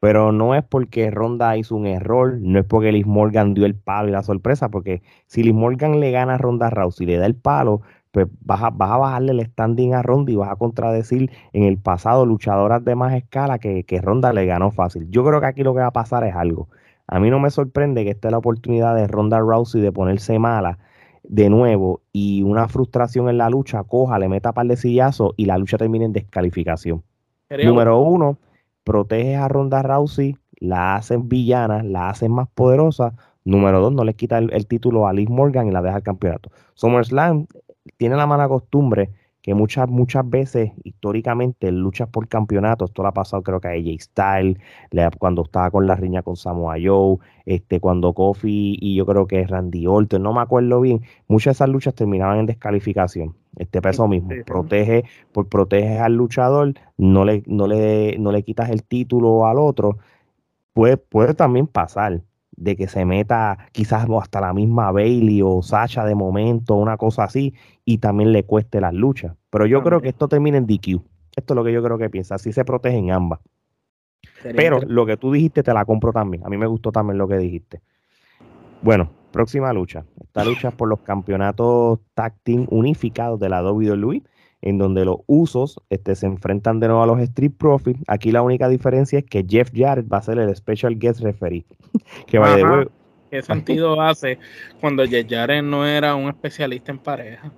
Pero 0.00 0.32
no 0.32 0.54
es 0.54 0.64
porque 0.64 1.10
Ronda 1.10 1.58
hizo 1.58 1.76
un 1.76 1.86
error, 1.86 2.38
no 2.40 2.58
es 2.58 2.64
porque 2.64 2.90
Liz 2.90 3.06
Morgan 3.06 3.52
dio 3.52 3.66
el 3.66 3.74
palo 3.74 4.08
y 4.08 4.12
la 4.12 4.22
sorpresa, 4.22 4.70
porque 4.70 5.02
si 5.26 5.42
Liz 5.42 5.52
Morgan 5.52 6.00
le 6.00 6.10
gana 6.10 6.36
a 6.36 6.38
Ronda 6.38 6.70
Rousey 6.70 7.04
y 7.04 7.10
le 7.10 7.18
da 7.18 7.26
el 7.26 7.34
palo, 7.34 7.82
pues 8.12 8.26
vas 8.40 8.62
a, 8.62 8.70
bajarle 8.70 9.32
el 9.32 9.46
standing 9.46 9.94
a 9.94 10.02
Ronda 10.02 10.32
y 10.32 10.36
vas 10.36 10.50
a 10.50 10.56
contradecir 10.56 11.30
en 11.52 11.64
el 11.64 11.78
pasado 11.78 12.26
luchadoras 12.26 12.84
de 12.84 12.94
más 12.94 13.14
escala 13.14 13.58
que, 13.58 13.84
que 13.84 14.00
Ronda 14.00 14.32
le 14.32 14.46
ganó 14.46 14.70
fácil. 14.70 15.08
Yo 15.10 15.24
creo 15.24 15.40
que 15.40 15.46
aquí 15.46 15.62
lo 15.62 15.74
que 15.74 15.80
va 15.80 15.86
a 15.86 15.92
pasar 15.92 16.24
es 16.24 16.34
algo. 16.34 16.68
A 17.06 17.20
mí 17.20 17.30
no 17.30 17.40
me 17.40 17.50
sorprende 17.50 18.04
que 18.04 18.10
esta 18.10 18.28
es 18.28 18.32
la 18.32 18.38
oportunidad 18.38 18.94
de 18.94 19.06
Ronda 19.06 19.38
Rousey 19.38 19.80
de 19.80 19.92
ponerse 19.92 20.38
mala 20.38 20.78
de 21.22 21.50
nuevo 21.50 22.00
y 22.12 22.42
una 22.42 22.68
frustración 22.68 23.28
en 23.28 23.38
la 23.38 23.50
lucha, 23.50 23.84
coja, 23.84 24.18
le 24.18 24.28
meta 24.28 24.52
par 24.52 24.66
de 24.66 24.76
sillazos 24.76 25.32
y 25.36 25.44
la 25.46 25.58
lucha 25.58 25.76
termine 25.76 26.04
en 26.04 26.12
descalificación. 26.12 27.02
Número 27.64 27.98
uno, 28.00 28.38
proteges 28.84 29.38
a 29.38 29.48
Ronda 29.48 29.82
Rousey, 29.82 30.36
la 30.58 30.96
hacen 30.96 31.28
villana, 31.28 31.82
la 31.82 32.10
hacen 32.10 32.32
más 32.32 32.48
poderosa. 32.48 33.14
Número 33.44 33.80
dos, 33.80 33.92
no 33.92 34.04
le 34.04 34.14
quita 34.14 34.38
el, 34.38 34.52
el, 34.52 34.66
título 34.66 35.06
a 35.06 35.12
Liz 35.12 35.28
Morgan 35.28 35.66
y 35.66 35.70
la 35.72 35.82
deja 35.82 35.96
el 35.96 36.02
campeonato. 36.02 36.50
SummerSlam 36.74 37.46
tiene 37.96 38.16
la 38.16 38.26
mala 38.26 38.48
costumbre 38.48 39.10
que 39.42 39.54
muchas, 39.54 39.88
muchas 39.88 40.28
veces, 40.28 40.72
históricamente, 40.84 41.72
luchas 41.72 42.08
por 42.08 42.28
campeonatos, 42.28 42.90
esto 42.90 43.02
lo 43.02 43.08
ha 43.08 43.12
pasado 43.12 43.42
creo 43.42 43.60
que 43.60 43.68
a 43.68 43.70
AJ 43.70 44.00
Styles, 44.00 44.58
cuando 45.18 45.42
estaba 45.42 45.70
con 45.70 45.86
la 45.86 45.94
riña 45.94 46.22
con 46.22 46.36
Samoa 46.36 46.76
Joe, 46.82 47.16
este, 47.46 47.80
cuando 47.80 48.12
Kofi 48.12 48.76
y 48.78 48.96
yo 48.96 49.06
creo 49.06 49.26
que 49.26 49.46
Randy 49.46 49.86
Orton, 49.86 50.22
no 50.22 50.34
me 50.34 50.40
acuerdo 50.40 50.80
bien, 50.80 51.02
muchas 51.26 51.52
de 51.52 51.56
esas 51.56 51.68
luchas 51.70 51.94
terminaban 51.94 52.38
en 52.38 52.46
descalificación. 52.46 53.34
Este 53.56 53.80
peso 53.82 54.06
mismo, 54.08 54.30
protege, 54.46 55.04
por 55.32 55.48
proteges 55.48 56.00
al 56.00 56.14
luchador, 56.14 56.74
no 56.98 57.24
le, 57.24 57.42
no 57.46 57.66
le, 57.66 58.16
no 58.18 58.32
le 58.32 58.42
quitas 58.42 58.70
el 58.70 58.84
título 58.84 59.46
al 59.46 59.58
otro, 59.58 59.98
puede, 60.74 60.98
puede 60.98 61.34
también 61.34 61.66
pasar 61.66 62.22
de 62.60 62.76
que 62.76 62.86
se 62.88 63.04
meta 63.04 63.58
quizás 63.72 64.06
hasta 64.20 64.40
la 64.40 64.52
misma 64.52 64.92
Bailey 64.92 65.40
o 65.42 65.62
Sasha 65.62 66.04
de 66.04 66.14
momento, 66.14 66.76
una 66.76 66.96
cosa 66.98 67.24
así, 67.24 67.54
y 67.84 67.98
también 67.98 68.32
le 68.32 68.44
cueste 68.44 68.80
las 68.80 68.92
luchas. 68.92 69.34
Pero 69.48 69.66
yo 69.66 69.82
creo 69.82 70.00
que 70.00 70.10
esto 70.10 70.28
termina 70.28 70.58
en 70.58 70.66
DQ. 70.66 71.00
Esto 71.34 71.54
es 71.54 71.56
lo 71.56 71.64
que 71.64 71.72
yo 71.72 71.82
creo 71.82 71.96
que 71.96 72.10
piensa. 72.10 72.34
Así 72.34 72.52
se 72.52 72.64
protegen 72.64 73.10
ambas. 73.10 73.40
Pero 74.42 74.80
lo 74.86 75.06
que 75.06 75.16
tú 75.16 75.32
dijiste 75.32 75.62
te 75.62 75.72
la 75.72 75.84
compro 75.84 76.12
también. 76.12 76.44
A 76.44 76.48
mí 76.48 76.58
me 76.58 76.66
gustó 76.66 76.92
también 76.92 77.18
lo 77.18 77.26
que 77.26 77.38
dijiste. 77.38 77.80
Bueno, 78.82 79.10
próxima 79.32 79.72
lucha. 79.72 80.04
Esta 80.20 80.44
lucha 80.44 80.68
es 80.68 80.74
por 80.74 80.88
los 80.88 81.00
campeonatos 81.00 82.00
tag 82.14 82.34
team 82.42 82.66
unificados 82.70 83.40
de 83.40 83.48
la 83.48 83.62
WWE 83.62 84.22
en 84.62 84.78
donde 84.78 85.04
los 85.04 85.18
usos 85.26 85.80
este, 85.90 86.14
se 86.14 86.26
enfrentan 86.26 86.80
de 86.80 86.88
nuevo 86.88 87.02
a 87.02 87.06
los 87.06 87.20
Street 87.20 87.52
Profits. 87.56 88.00
Aquí 88.06 88.30
la 88.30 88.42
única 88.42 88.68
diferencia 88.68 89.18
es 89.18 89.24
que 89.24 89.44
Jeff 89.48 89.70
Jarrett 89.74 90.12
va 90.12 90.18
a 90.18 90.22
ser 90.22 90.38
el 90.38 90.54
special 90.54 90.98
guest 90.98 91.20
referee. 91.20 91.64
que 92.26 92.38
va 92.38 92.56
de 92.56 92.88
¿Qué 93.30 93.42
sentido 93.42 94.00
hace 94.00 94.38
cuando 94.80 95.06
Jeff 95.06 95.26
Jarrett 95.28 95.64
no 95.64 95.86
era 95.86 96.14
un 96.14 96.28
especialista 96.28 96.92
en 96.92 96.98
pareja? 96.98 97.50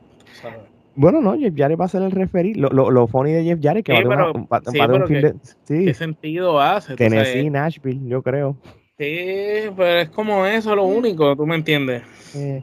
Bueno, 0.94 1.20
no, 1.20 1.38
Jeff 1.38 1.54
Jarrett 1.56 1.80
va 1.80 1.86
a 1.86 1.88
ser 1.88 2.02
el 2.02 2.10
referee. 2.10 2.54
Lo, 2.54 2.68
lo, 2.68 2.90
lo 2.90 3.06
funny 3.06 3.32
de 3.32 3.44
Jeff 3.44 3.58
Jarrett 3.62 3.84
que 3.84 3.92
va, 3.92 4.32
a 4.50 4.60
tener 4.60 4.90
un 4.92 5.06
fin 5.06 5.20
de. 5.22 5.34
Sí. 5.64 5.86
¿Qué 5.86 5.94
sentido 5.94 6.60
hace? 6.60 6.96
Tennessee, 6.96 7.48
Nashville, 7.48 8.00
yo 8.06 8.22
creo. 8.22 8.56
Sí, 8.98 9.70
pero 9.76 10.00
es 10.00 10.10
como 10.10 10.46
eso 10.46 10.76
lo 10.76 10.84
único, 10.84 11.34
tú 11.34 11.46
me 11.46 11.56
entiendes. 11.56 12.02
Eh, 12.36 12.62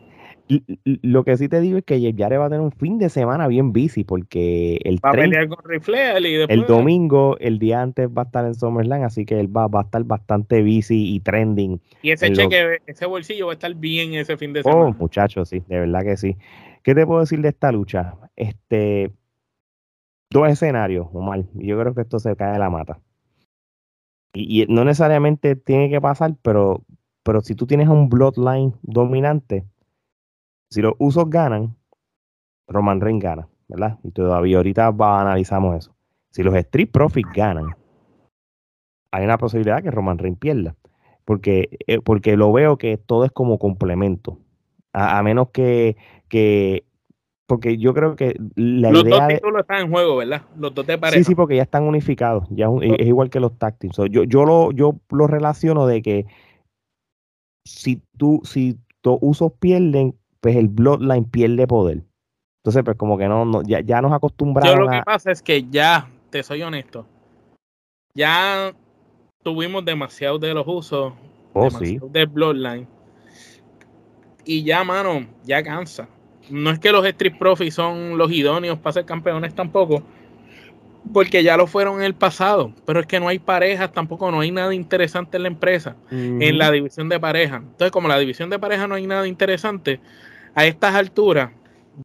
Lo 0.83 1.23
que 1.23 1.37
sí 1.37 1.47
te 1.47 1.61
digo 1.61 1.77
es 1.77 1.83
que 1.83 2.01
Jarrett 2.17 2.39
va 2.39 2.45
a 2.47 2.49
tener 2.49 2.61
un 2.61 2.71
fin 2.71 2.97
de 2.97 3.09
semana 3.09 3.47
bien 3.47 3.71
busy 3.71 4.03
porque 4.03 4.79
el, 4.83 4.97
va 4.97 5.11
a 5.11 5.13
pelear 5.13 5.47
con 5.47 5.59
Rifle 5.63 6.27
y 6.27 6.35
el 6.51 6.65
domingo, 6.65 7.37
el 7.39 7.59
día 7.59 7.83
antes 7.83 8.09
va 8.09 8.23
a 8.23 8.25
estar 8.25 8.45
en 8.45 8.55
SummerSlam, 8.55 9.03
así 9.03 9.27
que 9.27 9.39
él 9.39 9.55
va, 9.55 9.67
va 9.67 9.81
a 9.81 9.83
estar 9.83 10.03
bastante 10.05 10.63
busy 10.63 11.13
y 11.13 11.19
trending. 11.19 11.79
Y 12.01 12.09
ese 12.09 12.33
cheque, 12.33 12.79
ese 12.87 13.05
bolsillo 13.05 13.45
va 13.45 13.51
a 13.51 13.53
estar 13.53 13.75
bien 13.75 14.15
ese 14.15 14.37
fin 14.37 14.51
de 14.53 14.61
oh, 14.61 14.63
semana. 14.63 14.85
Oh, 14.85 14.93
muchachos, 14.93 15.49
sí, 15.49 15.61
de 15.67 15.81
verdad 15.81 16.01
que 16.01 16.17
sí. 16.17 16.35
¿Qué 16.81 16.95
te 16.95 17.05
puedo 17.05 17.19
decir 17.19 17.41
de 17.41 17.49
esta 17.49 17.71
lucha? 17.71 18.15
Este, 18.35 19.11
dos 20.31 20.49
escenarios, 20.49 21.07
Omar. 21.13 21.43
Yo 21.53 21.79
creo 21.79 21.93
que 21.93 22.01
esto 22.01 22.17
se 22.17 22.35
cae 22.35 22.53
de 22.53 22.59
la 22.59 22.71
mata. 22.71 22.99
Y, 24.33 24.63
y 24.63 24.65
no 24.65 24.83
necesariamente 24.83 25.55
tiene 25.55 25.91
que 25.91 26.01
pasar, 26.01 26.33
pero, 26.41 26.81
pero 27.21 27.41
si 27.41 27.53
tú 27.53 27.67
tienes 27.67 27.87
un 27.87 28.09
bloodline 28.09 28.73
dominante, 28.81 29.65
si 30.69 30.81
los 30.81 30.93
usos 30.99 31.29
ganan, 31.29 31.75
Roman 32.67 33.01
Reigns 33.01 33.23
gana, 33.23 33.47
¿verdad? 33.67 33.97
Y 34.03 34.11
todavía 34.11 34.57
ahorita 34.57 34.91
va, 34.91 35.21
analizamos 35.21 35.75
eso. 35.77 35.95
Si 36.29 36.43
los 36.43 36.55
Street 36.55 36.89
Profits 36.91 37.29
ganan, 37.33 37.75
hay 39.11 39.25
una 39.25 39.37
posibilidad 39.37 39.81
que 39.81 39.91
Roman 39.91 40.19
Reigns 40.19 40.39
pierda. 40.39 40.75
Porque, 41.25 41.77
eh, 41.85 41.99
porque 42.01 42.37
lo 42.37 42.51
veo 42.51 42.77
que 42.77 42.97
todo 42.97 43.25
es 43.25 43.31
como 43.31 43.59
complemento. 43.59 44.39
A, 44.93 45.21
menos 45.21 45.49
que, 45.49 45.95
que, 46.27 46.85
porque 47.45 47.77
yo 47.77 47.93
creo 47.93 48.15
que 48.15 48.35
la 48.55 48.89
los 48.91 49.03
dos 49.03 49.27
títulos 49.27 49.61
están 49.61 49.81
en 49.81 49.91
juego, 49.91 50.17
¿verdad? 50.17 50.41
Los 50.57 50.73
dos 50.73 50.87
de 50.87 50.97
pareja. 50.97 51.19
Sí, 51.19 51.23
sí, 51.23 51.35
porque 51.35 51.55
ya 51.55 51.61
están 51.61 51.83
unificados. 51.83 52.47
Ya 52.49 52.67
es, 52.81 53.07
igual 53.07 53.29
que 53.29 53.39
los 53.39 53.57
táctiles. 53.59 53.95
yo, 54.09 54.23
yo, 54.23 54.45
lo, 54.45 54.71
yo 54.71 54.95
lo 55.11 55.27
relaciono 55.27 55.85
de 55.85 56.01
que 56.01 56.25
si 57.63 58.01
tú, 58.17 58.41
si 58.43 58.79
tus 59.01 59.19
usos 59.21 59.53
pierden, 59.59 60.15
pues 60.41 60.55
el 60.55 60.67
Bloodline 60.67 61.25
pierde 61.25 61.67
poder. 61.67 62.03
Entonces, 62.59 62.83
pues 62.83 62.97
como 62.97 63.17
que 63.17 63.27
no, 63.27 63.61
ya, 63.63 63.79
ya 63.81 64.01
nos 64.01 64.11
acostumbramos. 64.11 64.75
Yo 64.75 64.81
lo 64.81 64.89
que 64.89 65.01
pasa 65.03 65.31
es 65.31 65.41
que 65.41 65.65
ya, 65.69 66.09
te 66.29 66.43
soy 66.43 66.61
honesto, 66.61 67.05
ya 68.13 68.73
tuvimos 69.43 69.85
demasiado 69.85 70.37
de 70.39 70.53
los 70.53 70.67
usos 70.67 71.13
oh, 71.53 71.69
de 72.11 72.25
Bloodline. 72.25 72.87
Y 74.45 74.63
ya, 74.63 74.83
mano, 74.83 75.27
ya 75.43 75.63
cansa. 75.63 76.07
No 76.49 76.71
es 76.71 76.79
que 76.79 76.91
los 76.91 77.05
Street 77.05 77.37
Profits 77.37 77.75
son 77.75 78.17
los 78.17 78.31
idóneos 78.31 78.79
para 78.79 78.93
ser 78.93 79.05
campeones 79.05 79.53
tampoco, 79.53 80.03
porque 81.11 81.43
ya 81.43 81.57
lo 81.57 81.67
fueron 81.67 81.99
en 81.99 82.03
el 82.03 82.13
pasado, 82.13 82.73
pero 82.85 82.99
es 82.99 83.07
que 83.07 83.19
no 83.19 83.27
hay 83.27 83.39
parejas 83.39 83.91
tampoco, 83.91 84.29
no 84.31 84.41
hay 84.41 84.51
nada 84.51 84.73
interesante 84.73 85.37
en 85.37 85.43
la 85.43 85.49
empresa, 85.49 85.95
en 86.11 86.57
la 86.57 86.71
división 86.71 87.09
de 87.09 87.19
pareja. 87.19 87.57
Entonces, 87.57 87.91
como 87.91 88.07
la 88.07 88.19
división 88.19 88.49
de 88.49 88.59
pareja 88.59 88.87
no 88.87 88.95
hay 88.95 89.07
nada 89.07 89.27
interesante, 89.27 89.99
a 90.53 90.65
estas 90.65 90.95
alturas, 90.95 91.51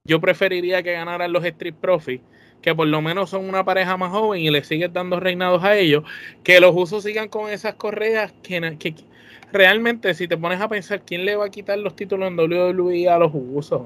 yo 0.05 0.21
preferiría 0.21 0.83
que 0.83 0.93
ganaran 0.93 1.33
los 1.33 1.45
Street 1.45 1.75
Profits, 1.81 2.25
que 2.63 2.75
por 2.75 2.87
lo 2.87 3.03
menos 3.03 3.31
son 3.31 3.47
una 3.47 3.65
pareja 3.65 3.97
más 3.97 4.11
joven 4.11 4.41
y 4.41 4.51
le 4.51 4.65
siguen 4.65 4.93
dando 4.93 5.21
reinados 5.21 5.63
a 5.65 5.77
ellos, 5.77 6.05
que 6.43 6.61
los 6.61 6.73
usos 6.75 7.03
sigan 7.03 7.29
con 7.29 7.51
esas 7.51 7.75
correas 7.75 8.33
que, 8.43 8.95
realmente 9.53 10.15
si 10.15 10.27
te 10.27 10.37
pones 10.37 10.61
a 10.61 10.69
pensar 10.69 11.03
quién 11.03 11.25
le 11.25 11.37
va 11.37 11.47
a 11.47 11.51
quitar 11.51 11.79
los 11.79 11.95
títulos 11.95 12.29
en 12.29 12.39
WWE 12.39 13.09
a 13.09 13.19
los 13.19 13.33
usos. 13.35 13.83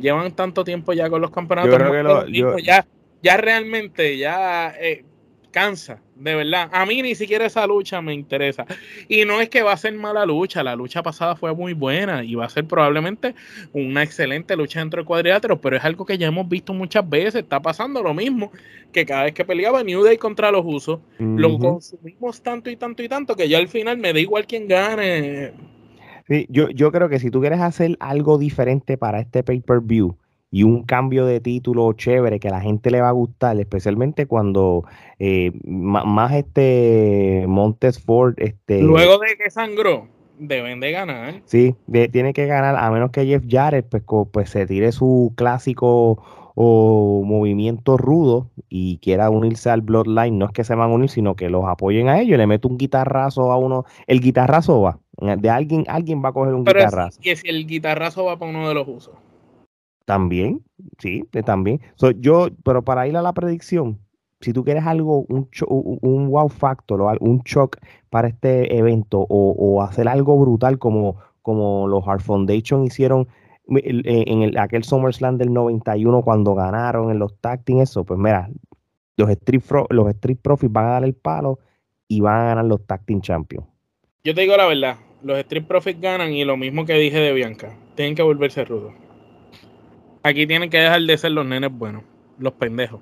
llevan 0.00 0.32
tanto 0.32 0.62
tiempo 0.62 0.92
ya 0.92 1.08
con 1.08 1.22
los 1.22 1.30
campeonatos. 1.30 2.26
ya, 2.62 2.86
ya 3.22 3.36
realmente 3.36 4.18
ya 4.18 4.74
eh, 4.78 5.04
cansa, 5.56 6.02
de 6.16 6.34
verdad. 6.34 6.68
A 6.70 6.84
mí 6.84 7.00
ni 7.00 7.14
siquiera 7.14 7.46
esa 7.46 7.66
lucha 7.66 8.02
me 8.02 8.12
interesa. 8.12 8.66
Y 9.08 9.24
no 9.24 9.40
es 9.40 9.48
que 9.48 9.62
va 9.62 9.72
a 9.72 9.76
ser 9.78 9.94
mala 9.94 10.26
lucha, 10.26 10.62
la 10.62 10.76
lucha 10.76 11.02
pasada 11.02 11.34
fue 11.34 11.54
muy 11.54 11.72
buena 11.72 12.22
y 12.22 12.34
va 12.34 12.44
a 12.44 12.50
ser 12.50 12.66
probablemente 12.66 13.34
una 13.72 14.02
excelente 14.02 14.54
lucha 14.54 14.80
dentro 14.80 14.98
del 14.98 15.06
cuadrilátero, 15.06 15.58
pero 15.58 15.78
es 15.78 15.84
algo 15.84 16.04
que 16.04 16.18
ya 16.18 16.26
hemos 16.26 16.46
visto 16.46 16.74
muchas 16.74 17.08
veces. 17.08 17.36
Está 17.36 17.60
pasando 17.60 18.02
lo 18.02 18.12
mismo 18.12 18.52
que 18.92 19.06
cada 19.06 19.24
vez 19.24 19.32
que 19.32 19.46
peleaba 19.46 19.82
New 19.82 20.02
Day 20.02 20.18
contra 20.18 20.50
los 20.50 20.62
usos, 20.62 21.00
lo 21.18 21.58
consumimos 21.58 22.42
tanto 22.42 22.68
y 22.68 22.76
tanto 22.76 23.02
y 23.02 23.08
tanto 23.08 23.34
que 23.34 23.48
ya 23.48 23.56
al 23.56 23.68
final 23.68 23.96
me 23.96 24.12
da 24.12 24.20
igual 24.20 24.46
quién 24.46 24.68
gane. 24.68 25.54
Sí, 26.28 26.46
yo, 26.50 26.68
yo 26.68 26.92
creo 26.92 27.08
que 27.08 27.18
si 27.18 27.30
tú 27.30 27.40
quieres 27.40 27.60
hacer 27.60 27.96
algo 28.00 28.36
diferente 28.36 28.98
para 28.98 29.20
este 29.20 29.42
pay-per-view, 29.42 30.18
y 30.50 30.62
un 30.62 30.84
cambio 30.84 31.26
de 31.26 31.40
título 31.40 31.92
chévere 31.92 32.40
que 32.40 32.48
a 32.48 32.52
la 32.52 32.60
gente 32.60 32.90
le 32.90 33.00
va 33.00 33.08
a 33.08 33.12
gustar, 33.12 33.58
especialmente 33.58 34.26
cuando 34.26 34.84
eh, 35.18 35.52
más 35.64 36.32
este 36.32 37.44
Montesford, 37.48 38.34
este 38.38 38.82
luego 38.82 39.18
de 39.18 39.36
que 39.36 39.50
sangró, 39.50 40.08
deben 40.38 40.80
de 40.80 40.92
ganar. 40.92 41.42
Sí, 41.44 41.74
tiene 42.12 42.32
que 42.32 42.46
ganar, 42.46 42.76
a 42.76 42.90
menos 42.90 43.10
que 43.10 43.26
Jeff 43.26 43.44
Jarrett 43.48 43.88
pues, 43.88 44.02
pues 44.32 44.50
se 44.50 44.66
tire 44.66 44.92
su 44.92 45.32
clásico 45.36 46.22
o 46.58 47.22
movimiento 47.22 47.98
rudo 47.98 48.50
y 48.70 48.96
quiera 48.98 49.28
unirse 49.28 49.68
al 49.68 49.82
Bloodline, 49.82 50.38
no 50.38 50.46
es 50.46 50.52
que 50.52 50.64
se 50.64 50.74
van 50.74 50.90
a 50.90 50.94
unir, 50.94 51.10
sino 51.10 51.36
que 51.36 51.50
los 51.50 51.66
apoyen 51.66 52.08
a 52.08 52.18
ellos, 52.18 52.38
le 52.38 52.46
mete 52.46 52.66
un 52.66 52.78
guitarrazo 52.78 53.52
a 53.52 53.58
uno, 53.58 53.84
el 54.06 54.20
guitarrazo 54.20 54.80
va, 54.80 54.98
de 55.18 55.50
alguien, 55.50 55.84
alguien 55.86 56.22
va 56.24 56.30
a 56.30 56.32
coger 56.32 56.54
un 56.54 56.64
guitarrazo. 56.64 57.20
Y 57.22 57.36
si 57.36 57.48
el 57.48 57.66
guitarrazo 57.66 58.24
va 58.24 58.38
para 58.38 58.50
uno 58.50 58.68
de 58.68 58.74
los 58.74 58.88
usos. 58.88 59.14
También, 60.06 60.62
sí, 60.98 61.24
también. 61.44 61.80
yo, 62.20 62.48
pero 62.64 62.82
para 62.82 63.06
ir 63.08 63.16
a 63.16 63.22
la 63.22 63.34
predicción, 63.34 63.98
si 64.40 64.52
tú 64.52 64.64
quieres 64.64 64.86
algo, 64.86 65.26
un, 65.28 65.48
un 65.66 66.30
wow 66.30 66.48
factor 66.48 67.00
o 67.00 67.12
un 67.20 67.42
shock 67.44 67.78
para 68.08 68.28
este 68.28 68.78
evento 68.78 69.26
o, 69.28 69.82
hacer 69.82 70.06
algo 70.06 70.38
brutal 70.38 70.78
como, 70.78 71.16
como 71.42 71.88
los 71.88 72.06
Hard 72.06 72.20
Foundation 72.20 72.84
hicieron 72.84 73.26
en, 73.68 74.42
el, 74.42 74.56
aquel 74.58 74.84
SummerSlam 74.84 75.38
del 75.38 75.52
91 75.52 76.22
cuando 76.22 76.54
ganaron 76.54 77.10
en 77.10 77.18
los 77.18 77.36
tag 77.40 77.62
eso, 77.66 78.04
pues 78.04 78.18
mira, 78.20 78.48
los 79.16 79.28
Street, 79.30 79.62
los 79.90 80.08
Street 80.10 80.38
Profits 80.40 80.72
van 80.72 80.84
a 80.84 80.90
dar 80.90 81.04
el 81.04 81.14
palo 81.14 81.58
y 82.06 82.20
van 82.20 82.42
a 82.42 82.44
ganar 82.44 82.64
los 82.66 82.86
tag 82.86 83.02
champions. 83.22 83.66
Yo 84.22 84.36
te 84.36 84.42
digo 84.42 84.56
la 84.56 84.66
verdad, 84.66 84.98
los 85.24 85.36
Street 85.38 85.66
Profits 85.66 86.00
ganan 86.00 86.32
y 86.32 86.44
lo 86.44 86.56
mismo 86.56 86.84
que 86.84 86.94
dije 86.94 87.18
de 87.18 87.32
Bianca, 87.32 87.76
tienen 87.96 88.14
que 88.14 88.22
volverse 88.22 88.64
rudos. 88.64 88.92
Aquí 90.26 90.44
tienen 90.44 90.68
que 90.70 90.78
dejar 90.78 91.00
de 91.02 91.16
ser 91.16 91.30
los 91.30 91.46
nenes 91.46 91.70
buenos, 91.70 92.02
los 92.40 92.52
pendejos. 92.54 93.00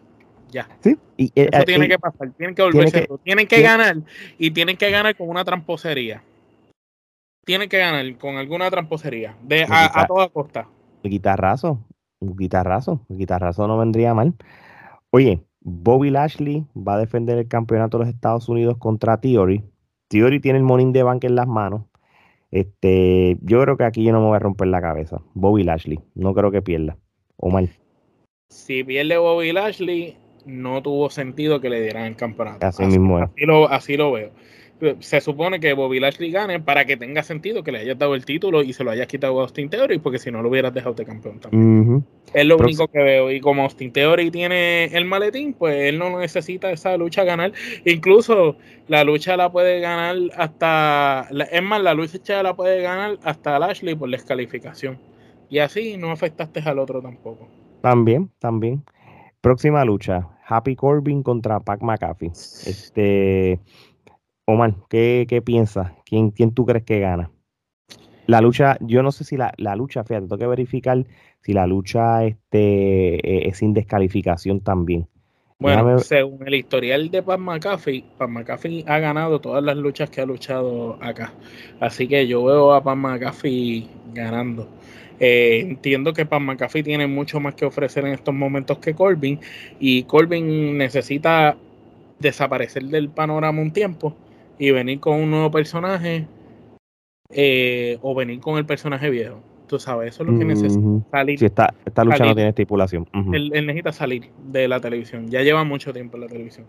Ya. 0.50 0.68
Sí. 0.80 0.98
Y, 1.16 1.32
eh, 1.34 1.48
Eso 1.50 1.64
tiene 1.64 1.88
que 1.88 1.98
pasar. 1.98 2.30
Tienen 2.36 2.54
que 2.54 2.60
volverse. 2.60 3.08
Tienen 3.22 3.46
que, 3.46 3.62
ganar 3.62 3.96
y 4.38 4.50
tienen 4.50 4.76
que 4.76 4.90
ganar 4.90 5.16
con 5.16 5.30
una 5.30 5.42
tramposería. 5.42 6.22
Tienen 7.46 7.70
que 7.70 7.78
ganar 7.78 8.18
con 8.18 8.36
alguna 8.36 8.70
tramposería. 8.70 9.38
De, 9.42 9.66
a, 9.66 10.06
toda 10.06 10.28
costa. 10.28 10.68
El 11.02 11.12
guitarrazo. 11.12 11.82
Un 12.20 12.36
guitarrazo. 12.36 13.00
El 13.08 13.16
guitarrazo 13.16 13.66
no 13.68 13.78
vendría 13.78 14.12
mal. 14.12 14.34
Oye, 15.08 15.42
Bobby 15.60 16.10
Lashley 16.10 16.66
va 16.76 16.96
a 16.96 16.98
defender 16.98 17.38
el 17.38 17.48
campeonato 17.48 17.96
de 17.96 18.04
los 18.04 18.14
Estados 18.14 18.50
Unidos 18.50 18.76
contra 18.76 19.18
Theory. 19.18 19.64
Theory 20.08 20.40
tiene 20.40 20.58
el 20.58 20.64
morning 20.64 20.92
de 20.92 21.04
bank 21.04 21.24
en 21.24 21.36
las 21.36 21.46
manos. 21.46 21.84
Este, 22.50 23.38
yo 23.40 23.62
creo 23.62 23.78
que 23.78 23.84
aquí 23.84 24.04
yo 24.04 24.12
no 24.12 24.20
me 24.20 24.26
voy 24.26 24.36
a 24.36 24.40
romper 24.40 24.68
la 24.68 24.82
cabeza. 24.82 25.22
Bobby 25.32 25.64
Lashley. 25.64 26.00
No 26.14 26.34
creo 26.34 26.50
que 26.50 26.60
pierda. 26.60 26.98
Omar. 27.36 27.68
Si 28.48 28.84
pierde 28.84 29.18
Bobby 29.18 29.52
Lashley, 29.52 30.16
no 30.46 30.82
tuvo 30.82 31.10
sentido 31.10 31.60
que 31.60 31.70
le 31.70 31.82
dieran 31.82 32.04
el 32.04 32.16
campeonato. 32.16 32.66
Así, 32.66 32.84
mismo 32.84 33.18
es. 33.18 33.30
Así 33.70 33.96
lo, 33.96 34.12
veo. 34.12 34.30
Se 35.00 35.20
supone 35.20 35.60
que 35.60 35.72
Bobby 35.72 36.00
Lashley 36.00 36.30
gane 36.30 36.60
para 36.60 36.84
que 36.84 36.96
tenga 36.96 37.22
sentido 37.22 37.62
que 37.62 37.72
le 37.72 37.78
hayas 37.78 37.98
dado 37.98 38.14
el 38.14 38.24
título 38.24 38.62
y 38.62 38.72
se 38.72 38.84
lo 38.84 38.90
hayas 38.90 39.06
quitado 39.06 39.38
a 39.40 39.42
Austin 39.44 39.70
Theory, 39.70 39.98
porque 39.98 40.18
si 40.18 40.30
no 40.30 40.42
lo 40.42 40.50
hubieras 40.50 40.74
dejado 40.74 40.94
de 40.94 41.04
campeón 41.04 41.38
también. 41.40 42.04
Es 42.34 42.44
lo 42.44 42.56
único 42.58 42.88
que 42.88 42.98
veo. 42.98 43.30
Y 43.30 43.40
como 43.40 43.62
Austin 43.62 43.92
Theory 43.92 44.30
tiene 44.30 44.86
el 44.86 45.04
maletín, 45.04 45.54
pues 45.54 45.76
él 45.88 45.98
no 45.98 46.18
necesita 46.18 46.70
esa 46.70 46.96
lucha 46.96 47.24
ganar. 47.24 47.52
Incluso 47.84 48.56
la 48.88 49.04
lucha 49.04 49.36
la 49.36 49.50
puede 49.50 49.80
ganar 49.80 50.16
hasta. 50.36 51.28
Es 51.50 51.62
más, 51.62 51.80
la 51.80 51.94
lucha 51.94 52.42
la 52.42 52.54
puede 52.54 52.82
ganar 52.82 53.18
hasta 53.22 53.58
Lashley 53.58 53.94
por 53.94 54.10
descalificación. 54.10 54.98
Y 55.54 55.60
así 55.60 55.96
no 55.96 56.10
afectaste 56.10 56.58
al 56.64 56.80
otro 56.80 57.00
tampoco. 57.00 57.46
También, 57.80 58.28
también. 58.40 58.82
Próxima 59.40 59.84
lucha, 59.84 60.28
Happy 60.48 60.74
Corbin 60.74 61.22
contra 61.22 61.60
Pac 61.60 61.80
McAfee. 61.80 62.32
Este, 62.32 63.60
Omar, 64.46 64.74
¿qué, 64.90 65.26
qué 65.28 65.42
piensas? 65.42 65.92
¿Quién, 66.04 66.32
¿Quién 66.32 66.52
tú 66.54 66.66
crees 66.66 66.82
que 66.82 66.98
gana? 66.98 67.30
La 68.26 68.40
lucha, 68.40 68.78
yo 68.80 69.04
no 69.04 69.12
sé 69.12 69.22
si 69.22 69.36
la, 69.36 69.54
lucha, 69.76 70.02
fíjate, 70.02 70.26
tengo 70.26 70.38
que 70.38 70.46
verificar 70.48 71.06
si 71.40 71.52
la 71.52 71.68
lucha 71.68 72.24
este, 72.24 73.14
e, 73.24 73.48
es 73.48 73.58
sin 73.58 73.74
descalificación 73.74 74.58
también. 74.58 75.06
Bueno, 75.60 76.00
según 76.00 76.48
el 76.48 76.54
historial 76.56 77.12
de 77.12 77.22
Pat 77.22 77.38
McAfee, 77.38 78.04
Pat 78.18 78.28
McAfee 78.28 78.84
ha 78.88 78.98
ganado 78.98 79.40
todas 79.40 79.62
las 79.62 79.76
luchas 79.76 80.10
que 80.10 80.20
ha 80.20 80.26
luchado 80.26 80.98
acá. 81.00 81.32
Así 81.78 82.08
que 82.08 82.26
yo 82.26 82.42
veo 82.44 82.74
a 82.74 82.82
Pat 82.82 82.96
McAfee 82.96 83.88
ganando. 84.12 84.68
Eh, 85.20 85.60
entiendo 85.60 86.12
que 86.12 86.26
Pan 86.26 86.44
McAfee 86.44 86.82
tiene 86.82 87.06
mucho 87.06 87.40
más 87.40 87.54
que 87.54 87.64
ofrecer 87.64 88.04
en 88.04 88.12
estos 88.12 88.34
momentos 88.34 88.78
que 88.78 88.94
Corbin 88.94 89.38
y 89.78 90.02
Corbin 90.04 90.76
necesita 90.76 91.56
desaparecer 92.18 92.84
del 92.84 93.08
panorama 93.08 93.60
un 93.60 93.72
tiempo 93.72 94.16
y 94.58 94.70
venir 94.70 95.00
con 95.00 95.20
un 95.20 95.30
nuevo 95.30 95.50
personaje 95.50 96.26
eh, 97.30 97.98
o 98.02 98.14
venir 98.14 98.40
con 98.40 98.58
el 98.58 98.66
personaje 98.66 99.10
viejo. 99.10 99.40
Tú 99.66 99.78
sabes, 99.78 100.14
eso 100.14 100.22
es 100.22 100.30
lo 100.30 100.38
que 100.38 100.44
necesita. 100.44 100.82
Salir. 101.10 101.38
Sí, 101.38 101.46
esta, 101.46 101.74
esta 101.86 102.04
lucha 102.04 102.24
no 102.24 102.34
tiene 102.34 102.50
estipulación. 102.50 103.08
él, 103.32 103.50
necesita 103.50 103.92
salir 103.92 104.30
de 104.46 104.68
la 104.68 104.80
televisión. 104.80 105.30
Ya 105.30 105.42
lleva 105.42 105.64
mucho 105.64 105.92
tiempo 105.92 106.16
en 106.16 106.22
la 106.22 106.28
televisión. 106.28 106.66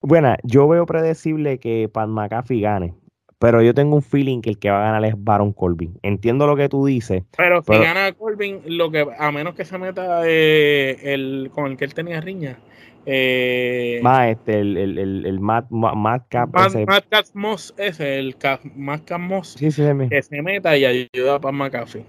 Bueno, 0.00 0.34
yo 0.44 0.66
veo 0.68 0.86
predecible 0.86 1.58
que 1.58 1.88
Pat 1.92 2.08
McAfee 2.08 2.60
gane. 2.60 2.94
Pero 3.40 3.62
yo 3.62 3.72
tengo 3.72 3.96
un 3.96 4.02
feeling 4.02 4.42
que 4.42 4.50
el 4.50 4.58
que 4.58 4.70
va 4.70 4.82
a 4.82 4.92
ganar 4.92 5.04
es 5.06 5.14
Baron 5.16 5.54
Corbin. 5.54 5.98
Entiendo 6.02 6.46
lo 6.46 6.56
que 6.56 6.68
tú 6.68 6.84
dices. 6.84 7.22
Pero, 7.38 7.62
si 7.62 7.72
gana 7.72 8.12
Corbin, 8.12 8.60
lo 8.66 8.90
que, 8.90 9.06
a 9.18 9.32
menos 9.32 9.54
que 9.54 9.64
se 9.64 9.78
meta 9.78 10.20
eh, 10.26 10.98
el, 11.02 11.50
con 11.50 11.70
el 11.70 11.78
que 11.78 11.86
él 11.86 11.94
tenía 11.94 12.20
riña. 12.20 12.58
Eh, 13.06 13.98
más 14.02 14.28
este, 14.28 14.60
el, 14.60 14.76
el, 14.76 14.98
el, 14.98 15.24
el 15.24 15.40
Matt, 15.40 15.70
Matt 15.70 16.26
Cap. 16.28 16.50
Matt, 16.52 17.06
Cap 17.08 17.24
Moss 17.32 17.72
ese, 17.78 18.18
el 18.18 18.36
Cap, 18.36 18.60
Matt 18.76 19.06
Cap 19.06 19.20
Moss. 19.20 19.54
Sí, 19.58 19.70
sí, 19.70 19.84
que 20.10 20.22
se 20.22 20.42
meta 20.42 20.76
y 20.76 20.84
ayuda 20.84 21.36
a 21.36 21.40
Pat 21.40 21.54
McAfee. 21.54 22.04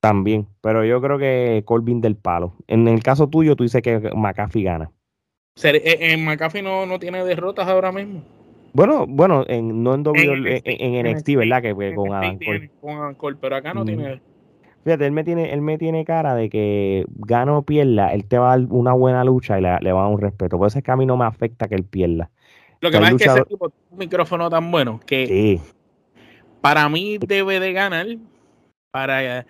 También, 0.00 0.46
pero 0.62 0.82
yo 0.86 1.02
creo 1.02 1.18
que 1.18 1.62
Corbin 1.66 2.00
del 2.00 2.16
palo. 2.16 2.56
En 2.68 2.88
el 2.88 3.02
caso 3.02 3.28
tuyo, 3.28 3.54
tú 3.54 3.64
dices 3.64 3.82
que 3.82 3.98
McAfee 4.16 4.62
gana. 4.62 4.90
Eh, 5.62 5.98
¿En 6.00 6.24
McAfee 6.24 6.62
no, 6.62 6.86
no 6.86 6.98
tiene 6.98 7.22
derrotas 7.22 7.68
ahora 7.68 7.92
mismo? 7.92 8.24
Bueno, 8.72 9.06
bueno, 9.06 9.44
en, 9.48 9.82
no 9.82 9.94
en, 9.94 10.02
w, 10.02 10.62
en, 10.64 11.06
NXT, 11.06 11.36
¿verdad? 11.36 11.62
Que, 11.62 11.94
con 11.94 12.12
Adam 12.12 12.38
Cole. 12.38 12.70
Con 12.80 12.90
Adam 12.90 13.14
Cole, 13.14 13.36
pero 13.40 13.56
acá 13.56 13.74
no 13.74 13.84
tiene. 13.84 14.20
Fíjate, 14.84 15.06
él 15.06 15.12
me 15.12 15.22
tiene, 15.22 15.52
él 15.52 15.60
me 15.60 15.78
tiene 15.78 16.04
cara 16.04 16.34
de 16.34 16.50
que 16.50 17.04
gana 17.08 17.56
o 17.56 17.62
pierda, 17.62 18.12
él 18.12 18.24
te 18.24 18.38
va 18.38 18.52
a 18.52 18.58
dar 18.58 18.66
una 18.70 18.92
buena 18.92 19.22
lucha 19.22 19.58
y 19.58 19.62
le, 19.62 19.68
va 19.68 20.00
a 20.00 20.04
dar 20.04 20.12
un 20.12 20.20
respeto. 20.20 20.58
Por 20.58 20.66
eso 20.66 20.78
es 20.78 20.84
que 20.84 20.90
a 20.90 20.96
mí 20.96 21.06
no 21.06 21.16
me 21.16 21.24
afecta 21.24 21.68
que 21.68 21.76
él 21.76 21.84
pierda. 21.84 22.30
Lo 22.80 22.90
que 22.90 22.98
pasa 22.98 23.12
es 23.12 23.16
que 23.16 23.24
ese 23.24 23.44
tipo 23.44 23.68
tiene 23.68 23.86
un 23.92 23.98
micrófono 23.98 24.50
tan 24.50 24.70
bueno 24.72 24.98
que 25.06 25.60
para 26.60 26.88
mí 26.88 27.18
debe 27.18 27.60
de 27.60 27.72
ganar 27.72 28.06
para, 28.90 29.46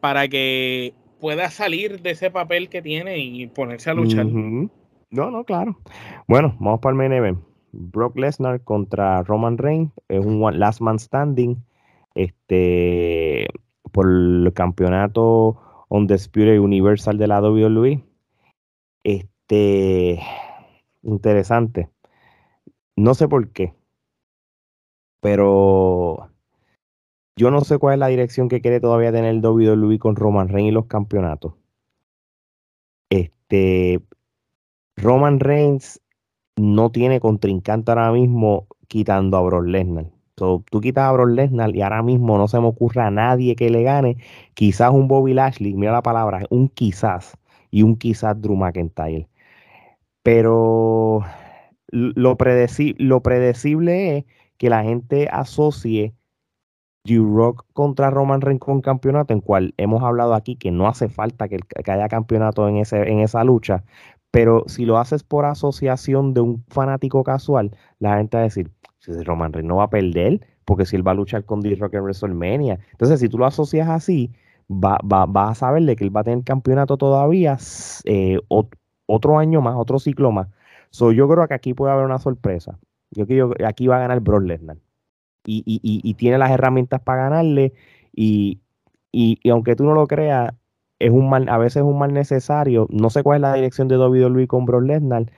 para 0.00 0.28
que 0.28 0.92
pueda 1.18 1.48
salir 1.48 2.02
de 2.02 2.10
ese 2.10 2.30
papel 2.30 2.68
que 2.68 2.82
tiene 2.82 3.18
y 3.18 3.46
ponerse 3.46 3.88
a 3.88 3.94
luchar. 3.94 4.26
No, 4.26 5.30
no, 5.30 5.44
claro. 5.44 5.78
Bueno, 6.28 6.56
vamos 6.58 6.80
para 6.80 6.90
el 6.92 6.98
main 6.98 7.12
event. 7.12 7.38
Brock 7.76 8.16
Lesnar 8.16 8.62
contra 8.62 9.22
Roman 9.22 9.58
Reigns, 9.58 9.92
es 10.08 10.24
un 10.24 10.40
last 10.58 10.80
man 10.80 10.98
standing 10.98 11.56
este, 12.14 13.48
por 13.92 14.06
el 14.06 14.52
campeonato 14.54 15.86
Undisputed 15.88 16.58
Universal 16.58 17.18
de 17.18 17.26
la 17.26 17.40
WWE. 17.40 18.04
Este, 19.02 20.20
interesante. 21.02 21.90
No 22.96 23.14
sé 23.14 23.28
por 23.28 23.48
qué, 23.50 23.74
pero 25.20 26.30
yo 27.36 27.50
no 27.50 27.62
sé 27.62 27.78
cuál 27.78 27.94
es 27.94 27.98
la 27.98 28.06
dirección 28.06 28.48
que 28.48 28.60
quiere 28.60 28.80
todavía 28.80 29.10
tener 29.10 29.30
el 29.30 29.44
WWE 29.44 29.98
con 29.98 30.14
Roman 30.14 30.48
Reigns 30.48 30.70
y 30.70 30.72
los 30.72 30.86
campeonatos. 30.86 31.54
Este, 33.10 34.00
Roman 34.96 35.40
Reigns 35.40 36.00
no 36.56 36.90
tiene 36.90 37.20
contrincante 37.20 37.90
ahora 37.90 38.12
mismo 38.12 38.66
quitando 38.88 39.36
a 39.36 39.42
Brock 39.42 39.66
Lesnar. 39.66 40.06
tú 40.34 40.80
quitas 40.80 41.04
a 41.04 41.12
Brock 41.12 41.30
Lesnar 41.30 41.74
y 41.74 41.82
ahora 41.82 42.02
mismo 42.02 42.38
no 42.38 42.48
se 42.48 42.60
me 42.60 42.66
ocurre 42.66 43.02
a 43.02 43.10
nadie 43.10 43.56
que 43.56 43.70
le 43.70 43.82
gane. 43.82 44.18
Quizás 44.54 44.90
un 44.92 45.08
Bobby 45.08 45.34
Lashley, 45.34 45.74
mira 45.74 45.92
la 45.92 46.02
palabra, 46.02 46.44
un 46.50 46.68
quizás 46.68 47.36
y 47.70 47.82
un 47.82 47.96
quizás 47.96 48.40
Drew 48.40 48.56
McIntyre. 48.56 49.28
Pero 50.22 51.22
lo, 51.88 52.36
predecible 52.36 54.18
es 54.18 54.24
que 54.56 54.70
la 54.70 54.82
gente 54.82 55.28
asocie 55.30 56.14
D-Rock 57.04 57.66
contra 57.74 58.10
Roman 58.10 58.40
Reigns 58.40 58.60
con 58.60 58.80
campeonato, 58.80 59.34
en 59.34 59.40
cual 59.40 59.74
hemos 59.76 60.02
hablado 60.02 60.34
aquí 60.34 60.56
que 60.56 60.70
no 60.70 60.88
hace 60.88 61.08
falta 61.08 61.48
que, 61.48 61.58
haya 61.86 62.08
campeonato 62.08 62.68
en 62.68 62.78
esa 62.78 63.44
lucha, 63.44 63.84
pero 64.34 64.64
si 64.66 64.84
lo 64.84 64.98
haces 64.98 65.22
por 65.22 65.44
asociación 65.44 66.34
de 66.34 66.40
un 66.40 66.64
fanático 66.66 67.22
casual, 67.22 67.70
la 68.00 68.16
gente 68.16 68.36
va 68.36 68.40
a 68.40 68.42
decir, 68.42 68.68
Roman 69.06 69.52
Reigns 69.52 69.68
no 69.68 69.76
va 69.76 69.84
a 69.84 69.90
perder, 69.90 70.40
porque 70.64 70.86
si 70.86 70.96
él 70.96 71.06
va 71.06 71.12
a 71.12 71.14
luchar 71.14 71.44
con 71.44 71.60
D-Rock 71.60 71.94
en 71.94 72.02
WrestleMania. 72.02 72.80
Entonces, 72.90 73.20
si 73.20 73.28
tú 73.28 73.38
lo 73.38 73.46
asocias 73.46 73.88
así, 73.88 74.32
va, 74.68 74.98
va, 75.04 75.26
vas 75.26 75.52
a 75.52 75.54
saber 75.54 75.94
que 75.94 76.02
él 76.02 76.14
va 76.14 76.22
a 76.22 76.24
tener 76.24 76.42
campeonato 76.42 76.96
todavía 76.96 77.56
eh, 78.06 78.40
otro 79.06 79.38
año 79.38 79.60
más, 79.60 79.76
otro 79.76 80.00
ciclo 80.00 80.32
más. 80.32 80.48
So, 80.90 81.12
yo 81.12 81.28
creo 81.28 81.46
que 81.46 81.54
aquí 81.54 81.72
puede 81.72 81.92
haber 81.92 82.04
una 82.04 82.18
sorpresa. 82.18 82.76
Yo 83.12 83.28
creo 83.28 83.50
que 83.50 83.64
aquí 83.64 83.86
va 83.86 83.98
a 83.98 84.00
ganar 84.00 84.18
Brock 84.18 84.42
Lesnar. 84.42 84.78
Y, 85.46 85.62
y, 85.64 85.80
y, 85.80 86.14
tiene 86.14 86.38
las 86.38 86.50
herramientas 86.50 87.00
para 87.02 87.22
ganarle. 87.30 87.72
Y, 88.12 88.58
y, 89.12 89.48
aunque 89.48 89.76
tú 89.76 89.84
no 89.84 89.94
lo 89.94 90.08
creas, 90.08 90.52
es 90.98 91.10
un 91.10 91.28
mal, 91.28 91.48
a 91.48 91.58
veces 91.58 91.78
es 91.78 91.82
un 91.82 91.98
mal 91.98 92.12
necesario. 92.12 92.86
No 92.90 93.10
sé 93.10 93.22
cuál 93.22 93.36
es 93.36 93.42
la 93.42 93.54
dirección 93.54 93.88
de 93.88 93.98
WWE 93.98 94.46
con 94.46 94.64
Brock 94.64 94.84
Lesnar, 94.84 95.30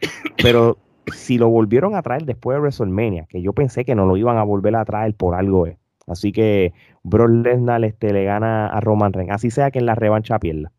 pero 0.42 0.78
si 1.12 1.38
lo 1.38 1.48
volvieron 1.48 1.94
a 1.94 2.02
traer 2.02 2.24
después 2.24 2.56
de 2.56 2.60
WrestleMania, 2.60 3.26
que 3.28 3.42
yo 3.42 3.52
pensé 3.52 3.84
que 3.84 3.94
no 3.94 4.06
lo 4.06 4.16
iban 4.16 4.38
a 4.38 4.42
volver 4.42 4.76
a 4.76 4.84
traer 4.84 5.14
por 5.14 5.34
algo 5.34 5.66
es. 5.66 5.78
Así 6.06 6.30
que 6.32 6.72
Brock 7.02 7.30
Lesnar 7.30 7.84
este, 7.84 8.12
le 8.12 8.24
gana 8.24 8.68
a 8.68 8.80
Roman 8.80 9.12
Reigns, 9.12 9.32
así 9.32 9.50
sea 9.50 9.70
que 9.70 9.80
en 9.80 9.86
la 9.86 9.94
revancha 9.94 10.38
pierda. 10.38 10.72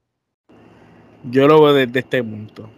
Yo 1.30 1.48
lo 1.48 1.62
veo 1.62 1.74
desde 1.74 2.00
este 2.00 2.24
punto. 2.24 2.70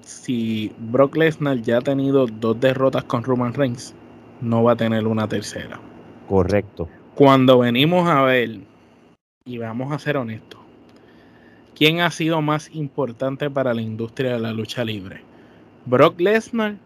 Si 0.00 0.72
Brock 0.78 1.16
Lesnar 1.16 1.62
ya 1.62 1.78
ha 1.78 1.80
tenido 1.80 2.26
dos 2.26 2.60
derrotas 2.60 3.04
con 3.04 3.24
Roman 3.24 3.54
Reigns, 3.54 3.94
no 4.42 4.62
va 4.62 4.72
a 4.72 4.76
tener 4.76 5.06
una 5.06 5.28
tercera. 5.28 5.80
Correcto. 6.28 6.88
Cuando 7.14 7.58
venimos 7.58 8.06
a 8.08 8.22
ver, 8.22 8.60
y 9.46 9.58
vamos 9.58 9.92
a 9.92 9.98
ser 9.98 10.18
honestos, 10.18 10.60
¿Quién 11.76 12.00
ha 12.00 12.10
sido 12.12 12.40
más 12.40 12.70
importante 12.72 13.50
para 13.50 13.74
la 13.74 13.82
industria 13.82 14.34
de 14.34 14.38
la 14.38 14.52
lucha 14.52 14.84
libre? 14.84 15.22
¿Brock 15.86 16.20
Lesnar 16.20 16.76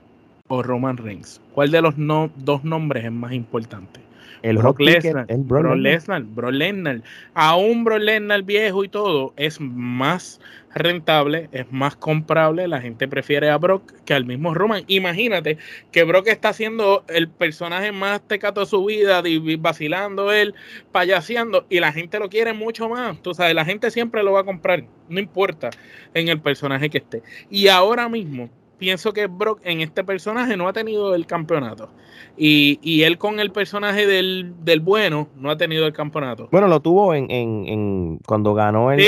o 0.48 0.62
Roman 0.62 0.96
Reigns? 0.96 1.42
¿Cuál 1.52 1.70
de 1.70 1.82
los 1.82 1.94
dos 1.98 2.64
nombres 2.64 3.04
es 3.04 3.12
más 3.12 3.32
importante? 3.32 4.00
El 4.40 4.56
Brock 4.56 4.80
Lesnar, 4.80 5.26
el 5.28 5.42
Brock 5.42 5.76
Lesnar, 5.76 6.22
Brock 6.22 6.52
Lesnar. 6.52 7.02
Aún 7.34 7.84
Brock 7.84 8.00
Lesnar 8.00 8.42
viejo 8.44 8.82
y 8.82 8.88
todo 8.88 9.34
es 9.36 9.60
más 9.60 10.40
rentable, 10.78 11.48
es 11.52 11.70
más 11.70 11.96
comprable. 11.96 12.68
La 12.68 12.80
gente 12.80 13.08
prefiere 13.08 13.50
a 13.50 13.58
Brock 13.58 13.92
que 14.04 14.14
al 14.14 14.24
mismo 14.24 14.54
Roman. 14.54 14.84
Imagínate 14.86 15.58
que 15.92 16.04
Brock 16.04 16.28
está 16.28 16.52
siendo 16.52 17.04
el 17.08 17.28
personaje 17.28 17.92
más 17.92 18.20
tecato 18.26 18.60
de 18.60 18.66
su 18.66 18.84
vida, 18.84 19.22
vacilando 19.58 20.32
él, 20.32 20.54
payaseando, 20.92 21.66
y 21.68 21.80
la 21.80 21.92
gente 21.92 22.18
lo 22.18 22.28
quiere 22.28 22.52
mucho 22.52 22.88
más. 22.88 23.20
Tú 23.22 23.34
sabes, 23.34 23.54
la 23.54 23.64
gente 23.64 23.90
siempre 23.90 24.22
lo 24.22 24.32
va 24.32 24.40
a 24.40 24.44
comprar, 24.44 24.84
no 25.08 25.20
importa 25.20 25.70
en 26.14 26.28
el 26.28 26.40
personaje 26.40 26.90
que 26.90 26.98
esté. 26.98 27.22
Y 27.50 27.68
ahora 27.68 28.08
mismo 28.08 28.50
pienso 28.78 29.12
que 29.12 29.26
Brock 29.26 29.60
en 29.64 29.80
este 29.80 30.04
personaje 30.04 30.56
no 30.56 30.68
ha 30.68 30.72
tenido 30.72 31.14
el 31.14 31.26
campeonato. 31.26 31.90
Y, 32.36 32.78
y 32.82 33.02
él 33.02 33.18
con 33.18 33.40
el 33.40 33.50
personaje 33.50 34.06
del, 34.06 34.54
del, 34.64 34.80
bueno 34.80 35.28
no 35.36 35.50
ha 35.50 35.56
tenido 35.56 35.86
el 35.86 35.92
campeonato. 35.92 36.48
Bueno, 36.50 36.68
lo 36.68 36.80
tuvo 36.80 37.14
en, 37.14 37.30
en, 37.30 37.66
en 37.66 38.18
cuando 38.26 38.54
ganó 38.54 38.92
el, 38.92 39.02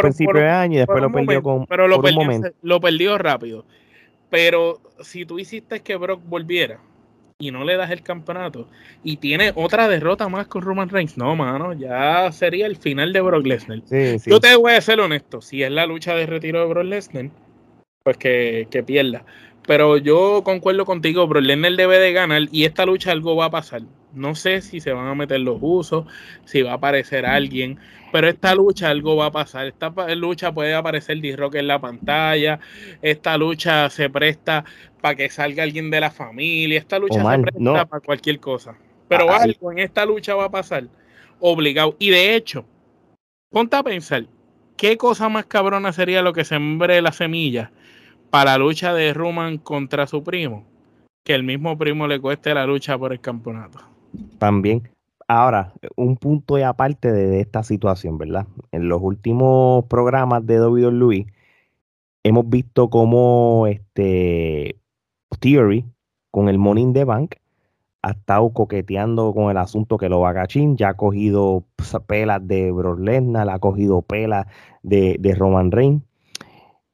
principio 0.00 0.40
de 0.40 0.48
año 0.48 0.74
y 0.74 0.78
después 0.78 1.00
lo 1.00 1.12
perdió 1.12 1.42
con 1.42 1.66
pero 1.66 1.88
lo 1.88 2.02
perdió, 2.02 2.52
lo 2.62 2.80
perdió 2.80 3.18
rápido. 3.18 3.64
Pero 4.28 4.80
si 5.00 5.24
tú 5.24 5.38
hiciste 5.38 5.80
que 5.80 5.96
Brock 5.96 6.20
volviera 6.24 6.80
y 7.38 7.50
no 7.50 7.64
le 7.64 7.76
das 7.76 7.90
el 7.90 8.02
campeonato 8.02 8.68
y 9.02 9.16
tiene 9.18 9.52
otra 9.54 9.88
derrota 9.88 10.28
más 10.28 10.46
con 10.46 10.62
Roman 10.62 10.88
Reigns, 10.88 11.16
no, 11.18 11.36
mano, 11.36 11.72
ya 11.72 12.30
sería 12.32 12.66
el 12.66 12.76
final 12.76 13.12
de 13.12 13.20
Brock 13.20 13.44
Lesnar. 13.44 13.80
Yo 14.26 14.40
te 14.40 14.56
voy 14.56 14.72
a 14.72 14.80
ser 14.80 15.00
honesto, 15.00 15.40
si 15.40 15.62
es 15.62 15.70
la 15.70 15.86
lucha 15.86 16.14
de 16.14 16.26
retiro 16.26 16.60
de 16.60 16.66
Brock 16.66 16.84
Lesnar, 16.84 17.30
pues 18.02 18.16
que, 18.16 18.84
pierda. 18.86 19.24
Pero 19.66 19.96
yo 19.96 20.42
concuerdo 20.44 20.84
contigo, 20.84 21.26
bro. 21.26 21.40
Lesnar 21.40 21.72
debe 21.72 21.98
de 21.98 22.12
ganar 22.12 22.42
y 22.50 22.64
esta 22.64 22.84
lucha 22.84 23.12
algo 23.12 23.36
va 23.36 23.46
a 23.46 23.50
pasar. 23.50 23.82
No 24.12 24.34
sé 24.34 24.60
si 24.60 24.80
se 24.80 24.92
van 24.92 25.06
a 25.06 25.14
meter 25.14 25.40
los 25.40 25.58
usos, 25.60 26.04
si 26.44 26.62
va 26.62 26.72
a 26.72 26.74
aparecer 26.74 27.24
alguien, 27.24 27.78
pero 28.10 28.28
esta 28.28 28.54
lucha 28.54 28.90
algo 28.90 29.16
va 29.16 29.26
a 29.26 29.30
pasar. 29.32 29.66
Esta 29.66 29.90
lucha 30.14 30.52
puede 30.52 30.74
aparecer 30.74 31.20
D-Rock 31.20 31.54
en 31.56 31.68
la 31.68 31.80
pantalla. 31.80 32.58
Esta 33.00 33.38
lucha 33.38 33.88
se 33.88 34.10
presta 34.10 34.64
para 35.00 35.14
que 35.14 35.30
salga 35.30 35.62
alguien 35.62 35.90
de 35.90 36.00
la 36.00 36.10
familia. 36.10 36.78
Esta 36.78 36.98
lucha 36.98 37.22
se 37.22 37.42
presta 37.42 37.86
para 37.86 38.00
cualquier 38.00 38.40
cosa. 38.40 38.76
Pero 39.08 39.30
ah, 39.30 39.42
algo 39.42 39.72
en 39.72 39.78
esta 39.78 40.04
lucha 40.04 40.34
va 40.34 40.44
a 40.44 40.50
pasar 40.50 40.88
obligado. 41.40 41.96
Y 41.98 42.10
de 42.10 42.34
hecho, 42.34 42.64
ponte 43.50 43.76
a 43.76 43.82
pensar, 43.82 44.26
¿qué 44.76 44.96
cosa 44.96 45.28
más 45.28 45.46
cabrona 45.46 45.92
sería 45.92 46.20
lo 46.22 46.32
que 46.32 46.44
sembre 46.44 47.00
la 47.00 47.12
semilla 47.12 47.70
para 48.32 48.52
la 48.52 48.58
lucha 48.58 48.94
de 48.94 49.12
Roman 49.12 49.58
contra 49.58 50.06
su 50.06 50.24
primo, 50.24 50.64
que 51.22 51.34
el 51.34 51.42
mismo 51.42 51.76
primo 51.76 52.06
le 52.06 52.18
cueste 52.18 52.54
la 52.54 52.64
lucha 52.64 52.96
por 52.96 53.12
el 53.12 53.20
campeonato. 53.20 53.80
También. 54.38 54.88
Ahora, 55.28 55.74
un 55.96 56.16
punto 56.16 56.58
y 56.58 56.62
aparte 56.62 57.12
de, 57.12 57.40
esta 57.40 57.62
situación, 57.62 58.16
¿verdad? 58.16 58.46
En 58.70 58.88
los 58.88 59.02
últimos 59.02 59.84
programas 59.84 60.46
de 60.46 60.62
WWE 60.62 61.26
hemos 62.24 62.48
visto 62.48 62.88
cómo 62.88 63.66
este 63.66 64.76
Theory 65.38 65.84
con 66.30 66.48
el 66.48 66.56
Money 66.56 66.84
in 66.84 66.92
the 66.94 67.04
Bank 67.04 67.34
ha 68.00 68.12
estado 68.12 68.50
coqueteando 68.54 69.34
con 69.34 69.50
el 69.50 69.58
asunto 69.58 69.98
que 69.98 70.08
lo 70.08 70.20
va 70.20 70.32
cachín, 70.32 70.78
ya 70.78 70.88
ha 70.90 70.94
cogido 70.94 71.66
pelas 72.06 72.46
de 72.48 72.72
Brock 72.72 72.98
Lesnar, 72.98 73.50
ha 73.50 73.58
cogido 73.58 74.00
pelas 74.00 74.46
de, 74.82 75.16
de 75.20 75.34
Roman 75.34 75.70
Reigns. 75.70 76.02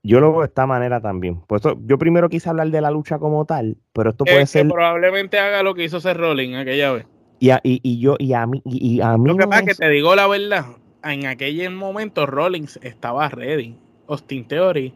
Yo 0.03 0.21
lo 0.21 0.31
veo 0.31 0.41
de 0.41 0.47
esta 0.47 0.67
manera 0.67 1.01
también. 1.01 1.41
Por 1.47 1.59
eso, 1.59 1.79
yo 1.85 1.99
primero 1.99 2.29
quise 2.29 2.49
hablar 2.49 2.71
de 2.71 2.81
la 2.81 2.91
lucha 2.91 3.19
como 3.19 3.45
tal, 3.45 3.77
pero 3.93 4.11
esto 4.11 4.25
puede 4.25 4.47
ser. 4.47 4.69
probablemente 4.69 5.39
haga 5.39 5.63
lo 5.63 5.75
que 5.75 5.85
hizo 5.85 6.01
Seth 6.01 6.17
Rollins 6.17 6.57
aquella 6.57 6.93
vez. 6.93 7.07
Y, 7.41 7.51
y, 7.51 7.81
y, 7.83 8.01
yo, 8.01 8.17
y 8.19 8.33
a 8.33 8.47
mí, 8.47 8.63
y, 8.65 9.01
a 9.01 9.17
mí. 9.17 9.29
Lo 9.29 9.37
que 9.37 9.47
pasa 9.47 9.61
es 9.63 9.67
que 9.67 9.75
te 9.75 9.91
digo 9.91 10.15
la 10.15 10.27
verdad, 10.27 10.67
en 11.05 11.27
aquel 11.27 11.71
momento 11.71 12.27
Rollins 12.27 12.79
estaba 12.83 13.29
ready. 13.29 13.77
Austin 14.09 14.47
Theory. 14.47 14.95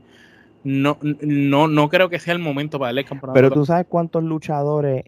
No, 0.65 0.99
no, 1.01 1.67
no 1.67 1.89
creo 1.89 2.09
que 2.09 2.21
sea 2.21 2.35
el 2.35 2.39
momento 2.39 2.79
para 2.79 2.89
darle 2.89 3.01
el 3.03 3.07
campeonato. 3.09 3.35
Pero 3.35 3.51
tú 3.51 3.67
sabes 3.67 3.87
cuántos 3.89 4.23
luchadores 4.23 5.05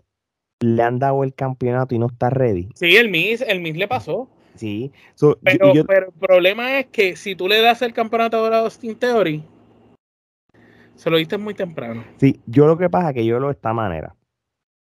le 0.61 0.83
han 0.83 0.98
dado 0.98 1.22
el 1.22 1.35
campeonato 1.35 1.94
y 1.94 1.98
no 1.98 2.07
está 2.07 2.30
ready. 2.30 2.68
Sí, 2.74 2.96
el 2.96 3.09
Miss, 3.09 3.40
el 3.40 3.61
Miss 3.61 3.76
le 3.76 3.87
pasó. 3.87 4.28
Sí. 4.57 4.92
pero, 5.42 5.72
pero, 5.87 6.07
el 6.07 6.12
problema 6.12 6.78
es 6.78 6.87
que 6.87 7.16
si 7.16 7.35
tú 7.35 7.48
le 7.48 7.61
das 7.61 7.83
el 7.83 7.92
campeonato 7.92 8.44
a 8.44 8.59
Austin 8.61 8.96
Theory, 8.96 9.42
se 10.96 11.11
lo 11.11 11.16
diste 11.16 11.38
muy 11.38 11.54
temprano. 11.54 12.04
Sí, 12.16 12.40
yo 12.46 12.66
lo 12.66 12.76
que 12.76 12.90
pasa 12.90 13.11
es 13.11 13.14
que 13.14 13.24
yo 13.24 13.40
lo 13.40 13.48
de 13.48 13.54
esta 13.54 13.72
manera. 13.72 14.16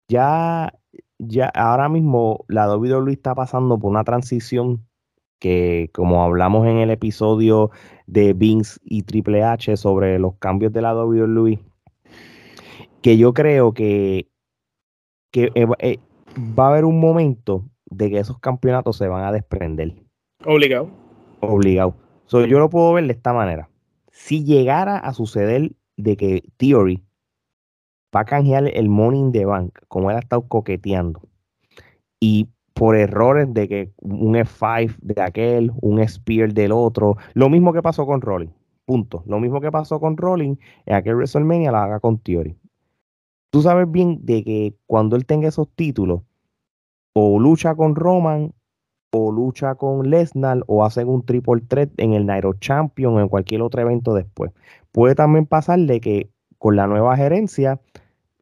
Ya, 0.08 0.72
ya, 1.18 1.46
ahora 1.54 1.88
mismo 1.88 2.44
la 2.48 2.74
WWE 2.74 3.12
está 3.12 3.34
pasando 3.34 3.78
por 3.78 3.90
una 3.90 4.04
transición 4.04 4.86
que, 5.38 5.90
como 5.92 6.22
hablamos 6.22 6.66
en 6.66 6.78
el 6.78 6.90
episodio 6.90 7.70
de 8.06 8.34
Vince 8.34 8.78
y 8.84 9.02
Triple 9.02 9.42
H 9.42 9.76
sobre 9.76 10.18
los 10.18 10.34
cambios 10.36 10.72
de 10.72 10.82
la 10.82 10.94
WWE, 10.94 11.58
que 13.02 13.16
yo 13.16 13.32
creo 13.32 13.72
que, 13.72 14.28
que 15.30 15.50
eh, 15.54 15.66
eh, 15.78 15.98
va 16.58 16.66
a 16.66 16.70
haber 16.70 16.84
un 16.84 17.00
momento 17.00 17.64
de 17.86 18.10
que 18.10 18.18
esos 18.18 18.38
campeonatos 18.38 18.96
se 18.96 19.08
van 19.08 19.24
a 19.24 19.32
desprender. 19.32 19.94
Obligado. 20.44 20.90
Obligado. 21.40 21.94
yo 22.30 22.58
lo 22.58 22.68
puedo 22.68 22.92
ver 22.92 23.06
de 23.06 23.12
esta 23.12 23.32
manera. 23.32 23.68
Si 24.10 24.44
llegara 24.44 24.98
a 24.98 25.14
suceder 25.14 25.72
de 26.02 26.16
que 26.16 26.44
Theory 26.56 27.02
va 28.14 28.20
a 28.20 28.24
canjear 28.24 28.66
el 28.66 28.88
money 28.88 29.20
in 29.20 29.32
the 29.32 29.44
bank, 29.44 29.78
como 29.88 30.10
él 30.10 30.16
ha 30.16 30.20
estado 30.20 30.42
coqueteando, 30.48 31.20
y 32.18 32.48
por 32.74 32.96
errores 32.96 33.52
de 33.52 33.68
que 33.68 33.92
un 34.00 34.34
F5 34.34 34.96
de 35.02 35.22
aquel, 35.22 35.72
un 35.80 36.06
Spear 36.08 36.52
del 36.52 36.72
otro, 36.72 37.16
lo 37.34 37.48
mismo 37.48 37.72
que 37.72 37.82
pasó 37.82 38.06
con 38.06 38.20
Rolling, 38.20 38.48
punto. 38.86 39.22
Lo 39.26 39.38
mismo 39.38 39.60
que 39.60 39.70
pasó 39.70 40.00
con 40.00 40.16
Rolling 40.16 40.56
en 40.86 40.94
aquel 40.94 41.16
WrestleMania 41.16 41.72
la 41.72 41.84
haga 41.84 42.00
con 42.00 42.18
Theory. 42.18 42.56
Tú 43.50 43.62
sabes 43.62 43.90
bien 43.90 44.18
de 44.22 44.42
que 44.42 44.74
cuando 44.86 45.16
él 45.16 45.26
tenga 45.26 45.48
esos 45.48 45.68
títulos, 45.74 46.22
o 47.12 47.38
lucha 47.38 47.74
con 47.74 47.94
Roman, 47.96 48.52
o 49.12 49.32
lucha 49.32 49.74
con 49.74 50.08
Lesnar, 50.08 50.62
o 50.66 50.84
hacen 50.84 51.08
un 51.08 51.24
triple 51.24 51.60
threat 51.66 51.90
en 51.96 52.14
el 52.14 52.26
Nairo 52.26 52.54
Champion 52.54 53.14
o 53.14 53.20
en 53.20 53.28
cualquier 53.28 53.62
otro 53.62 53.80
evento 53.82 54.14
después. 54.14 54.52
Puede 54.92 55.14
también 55.14 55.46
pasarle 55.46 56.00
que 56.00 56.30
con 56.58 56.76
la 56.76 56.86
nueva 56.86 57.16
gerencia 57.16 57.80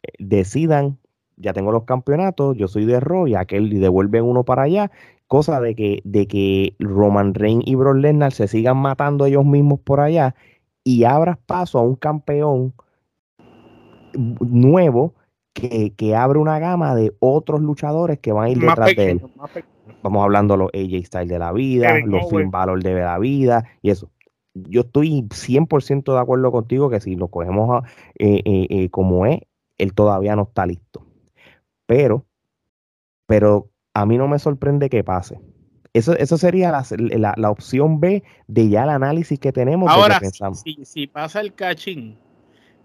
eh, 0.02 0.08
decidan, 0.18 0.98
ya 1.36 1.52
tengo 1.52 1.72
los 1.72 1.84
campeonatos, 1.84 2.56
yo 2.56 2.68
soy 2.68 2.84
de 2.84 3.00
Raw 3.00 3.26
y 3.26 3.34
aquel 3.34 3.72
y 3.72 3.78
devuelven 3.78 4.24
uno 4.24 4.44
para 4.44 4.62
allá, 4.62 4.90
cosa 5.26 5.60
de 5.60 5.74
que, 5.74 6.00
de 6.04 6.26
que 6.26 6.74
Roman 6.78 7.34
Reigns 7.34 7.64
y 7.66 7.74
Brock 7.74 7.96
Lesnar 7.96 8.32
se 8.32 8.48
sigan 8.48 8.76
matando 8.78 9.26
ellos 9.26 9.44
mismos 9.44 9.80
por 9.80 10.00
allá 10.00 10.34
y 10.84 11.04
abras 11.04 11.38
paso 11.46 11.78
a 11.78 11.82
un 11.82 11.96
campeón 11.96 12.74
nuevo 14.14 15.14
que, 15.52 15.92
que, 15.96 16.16
abre 16.16 16.38
una 16.38 16.58
gama 16.58 16.94
de 16.94 17.14
otros 17.20 17.60
luchadores 17.60 18.18
que 18.18 18.32
van 18.32 18.46
a 18.46 18.50
ir 18.50 18.58
detrás 18.58 18.96
de 18.96 19.10
él. 19.10 19.22
Vamos 20.02 20.22
hablando 20.22 20.56
los 20.56 20.70
AJ 20.72 21.06
Styles 21.06 21.28
de 21.28 21.38
la 21.38 21.52
vida, 21.52 21.98
los 22.04 22.30
Finn 22.30 22.50
Balor 22.50 22.82
de 22.82 22.94
la 22.94 23.18
vida 23.18 23.64
y 23.82 23.90
eso 23.90 24.10
yo 24.68 24.82
estoy 24.82 25.22
100% 25.22 26.12
de 26.12 26.18
acuerdo 26.18 26.50
contigo 26.50 26.90
que 26.90 27.00
si 27.00 27.16
lo 27.16 27.28
cogemos 27.28 27.84
eh, 28.18 28.42
eh, 28.44 28.66
eh, 28.70 28.90
como 28.90 29.26
es, 29.26 29.40
él 29.76 29.94
todavía 29.94 30.36
no 30.36 30.42
está 30.42 30.66
listo. 30.66 31.06
Pero, 31.86 32.26
pero 33.26 33.70
a 33.94 34.06
mí 34.06 34.18
no 34.18 34.28
me 34.28 34.38
sorprende 34.38 34.88
que 34.88 35.04
pase. 35.04 35.40
Eso, 35.92 36.16
eso 36.16 36.36
sería 36.36 36.70
la, 36.70 37.34
la, 37.36 37.50
opción 37.50 37.98
B 37.98 38.22
de 38.46 38.68
ya 38.68 38.84
el 38.84 38.90
análisis 38.90 39.38
que 39.40 39.52
tenemos. 39.52 39.90
Ahora, 39.90 40.20
si, 40.52 40.84
si, 40.84 41.06
pasa 41.06 41.40
el 41.40 41.54
cachín, 41.54 42.18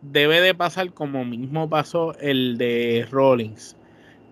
debe 0.01 0.41
de 0.41 0.55
pasar 0.55 0.93
como 0.93 1.25
mismo 1.25 1.69
pasó 1.69 2.17
el 2.19 2.57
de 2.57 3.05
Rollins 3.11 3.75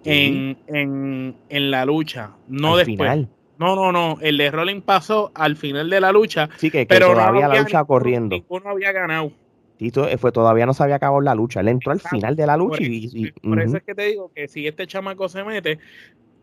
en, 0.03 0.57
en, 0.67 1.35
en, 1.49 1.71
la 1.71 1.85
lucha, 1.85 2.31
no 2.47 2.77
después. 2.77 2.97
Final. 2.97 3.29
No, 3.57 3.75
no, 3.75 3.91
no. 3.91 4.17
El 4.21 4.37
de 4.37 4.49
Rolling 4.49 4.81
pasó 4.81 5.31
al 5.35 5.55
final 5.55 5.89
de 5.89 6.01
la 6.01 6.11
lucha. 6.11 6.49
Sí, 6.57 6.71
que, 6.71 6.87
pero 6.87 7.11
todavía 7.11 7.47
la 7.47 7.61
lucha 7.61 7.83
corriendo. 7.83 8.35
Ninguno 8.35 8.69
había 8.71 8.91
ganado. 8.91 9.31
Sí, 9.77 9.91
fue, 10.17 10.31
todavía 10.31 10.65
no 10.65 10.73
se 10.73 10.83
había 10.83 10.95
acabado 10.95 11.21
la 11.21 11.35
lucha. 11.35 11.59
Él 11.59 11.67
entró 11.67 11.91
al 11.91 11.99
final 11.99 12.35
de 12.35 12.45
la 12.45 12.57
lucha 12.57 12.81
y. 12.81 13.31
por 13.31 13.61
eso 13.61 13.77
es 13.77 13.83
que 13.83 13.95
te 13.95 14.03
digo 14.03 14.31
que 14.33 14.47
si 14.47 14.67
este 14.67 14.87
chamaco 14.87 15.29
se 15.29 15.43
mete, 15.43 15.79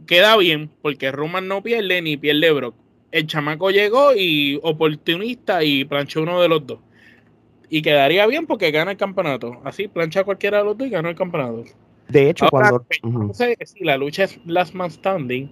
queda 0.06 0.36
bien, 0.36 0.70
porque 0.82 1.10
Roman 1.10 1.48
no 1.48 1.62
pierde 1.62 2.02
ni 2.02 2.16
pierde 2.16 2.52
Brock. 2.52 2.74
El 3.10 3.26
chamaco 3.26 3.70
llegó 3.70 4.14
y 4.14 4.60
oportunista 4.62 5.64
y 5.64 5.84
planchó 5.84 6.22
uno 6.22 6.40
de 6.40 6.48
los 6.48 6.66
dos. 6.66 6.78
Y 7.68 7.82
quedaría 7.82 8.26
bien 8.26 8.46
porque 8.46 8.70
gana 8.70 8.92
el 8.92 8.96
campeonato. 8.96 9.60
Así, 9.64 9.88
plancha 9.88 10.24
cualquiera 10.24 10.58
de 10.58 10.64
los 10.64 10.78
dos 10.78 10.86
y 10.86 10.90
gana 10.90 11.10
el 11.10 11.16
campeonato. 11.16 11.64
De 12.08 12.30
hecho, 12.30 12.46
cuando. 12.50 12.84
No 13.02 13.34
sé 13.34 13.56
si 13.64 13.84
la 13.84 13.96
lucha 13.96 14.24
es 14.24 14.40
last 14.46 14.74
man 14.74 14.90
standing 14.90 15.50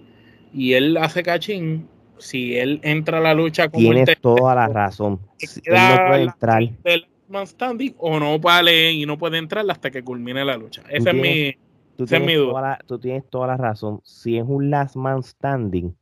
y 0.53 0.73
él 0.73 0.97
hace 0.97 1.23
cachín, 1.23 1.87
si 2.17 2.57
él 2.57 2.79
entra 2.83 3.19
a 3.19 3.21
la 3.21 3.33
lucha 3.33 3.69
como 3.69 3.91
Tienes 3.91 4.19
toda 4.19 4.55
la 4.55 4.67
razón. 4.67 5.19
Él 5.39 5.73
no 5.73 6.07
puede 6.07 6.23
entrar. 6.23 7.47
standing 7.47 7.95
o 7.97 8.19
no 8.19 8.39
vale 8.39 8.91
y 8.91 9.05
no 9.05 9.17
puede 9.17 9.37
entrar 9.37 9.69
hasta 9.69 9.91
que 9.91 10.03
culmine 10.03 10.43
la 10.43 10.57
lucha. 10.57 10.83
Esa 10.89 11.11
es 11.11 11.15
mi, 11.15 11.55
esa 11.97 12.17
es 12.17 12.23
mi 12.23 12.33
duda. 12.33 12.79
tú 12.85 12.99
tienes 12.99 13.29
toda 13.29 13.47
la 13.47 13.57
razón. 13.57 14.01
Si 14.03 14.37
es 14.37 14.45
un 14.47 14.69
last 14.69 14.95
man 14.95 15.21
standing, 15.21 15.95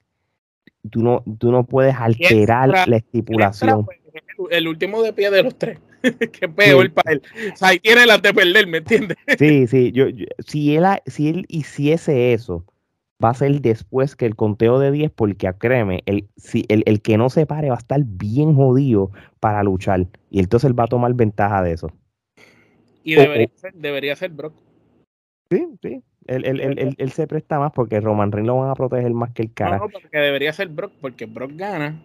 tú 0.89 1.01
no, 1.01 1.23
tú 1.37 1.51
no 1.51 1.65
puedes 1.65 1.95
alterar 1.95 2.87
la 2.87 2.97
estipulación. 2.97 3.85
Pues, 3.85 4.04
el 4.51 4.67
último 4.67 5.01
de 5.01 5.13
pie 5.13 5.31
de 5.31 5.43
los 5.43 5.57
tres. 5.57 5.79
Qué 6.39 6.47
peor 6.47 6.91
para 6.91 7.13
él. 7.13 7.21
O 7.53 7.55
sea, 7.55 7.69
ahí 7.69 7.79
tiene 7.79 8.05
la 8.05 8.17
de 8.17 8.33
perder, 8.33 8.67
¿me 8.67 8.79
entiendes? 8.79 9.17
sí, 9.39 9.67
sí. 9.67 9.91
Yo, 9.91 10.05
si, 10.45 10.75
él, 10.75 10.85
si 11.05 11.29
él 11.29 11.45
hiciese 11.47 12.33
eso, 12.33 12.65
va 13.23 13.29
a 13.29 13.33
ser 13.33 13.61
después 13.61 14.15
que 14.15 14.25
el 14.25 14.35
conteo 14.35 14.79
de 14.79 14.91
10, 14.91 15.11
porque 15.11 15.51
créeme, 15.57 16.03
el, 16.05 16.27
si, 16.37 16.65
el, 16.69 16.83
el, 16.85 17.01
que 17.01 17.17
no 17.17 17.29
se 17.29 17.45
pare 17.45 17.69
va 17.69 17.75
a 17.75 17.79
estar 17.79 18.01
bien 18.03 18.55
jodido 18.55 19.11
para 19.39 19.63
luchar. 19.63 20.07
Y 20.29 20.39
entonces 20.39 20.69
él 20.69 20.79
va 20.79 20.85
a 20.85 20.87
tomar 20.87 21.13
ventaja 21.13 21.63
de 21.63 21.73
eso. 21.73 21.91
Y 23.03 23.15
debería, 23.15 23.49
ser, 23.55 23.73
debería 23.73 24.15
ser 24.15 24.31
Brock. 24.31 24.53
Sí, 25.51 25.67
sí. 25.81 26.03
Él, 26.27 26.43
él, 26.43 26.95
él, 26.97 27.11
se 27.11 27.27
presta 27.27 27.59
más 27.59 27.71
porque 27.71 27.99
Roman 27.99 28.31
Reigns 28.31 28.47
lo 28.47 28.57
van 28.57 28.71
a 28.71 28.73
proteger 28.73 29.13
más 29.13 29.31
que 29.31 29.43
el 29.43 29.53
cara. 29.53 29.77
No, 29.77 29.89
porque 29.89 30.17
debería 30.17 30.51
ser 30.53 30.69
Brock, 30.69 30.91
porque 30.99 31.27
Brock 31.27 31.51
gana, 31.53 32.01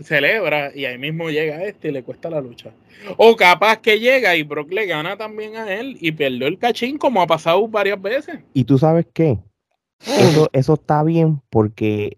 celebra 0.00 0.74
y 0.74 0.84
ahí 0.84 0.98
mismo 0.98 1.30
llega 1.30 1.64
este 1.64 1.88
y 1.88 1.92
le 1.92 2.02
cuesta 2.02 2.30
la 2.30 2.40
lucha. 2.40 2.70
O 3.16 3.36
capaz 3.36 3.78
que 3.78 3.98
llega 3.98 4.36
y 4.36 4.42
Brock 4.42 4.70
le 4.72 4.86
gana 4.86 5.16
también 5.16 5.56
a 5.56 5.72
él 5.72 5.96
y 6.00 6.12
perdió 6.12 6.46
el 6.46 6.58
cachín 6.58 6.98
como 6.98 7.20
ha 7.22 7.26
pasado 7.26 7.66
varias 7.68 8.00
veces. 8.00 8.40
¿Y 8.54 8.64
tú 8.64 8.78
sabes 8.78 9.06
qué? 9.12 9.38
Eso, 10.06 10.48
eso 10.52 10.74
está 10.74 11.02
bien 11.04 11.40
porque, 11.48 12.16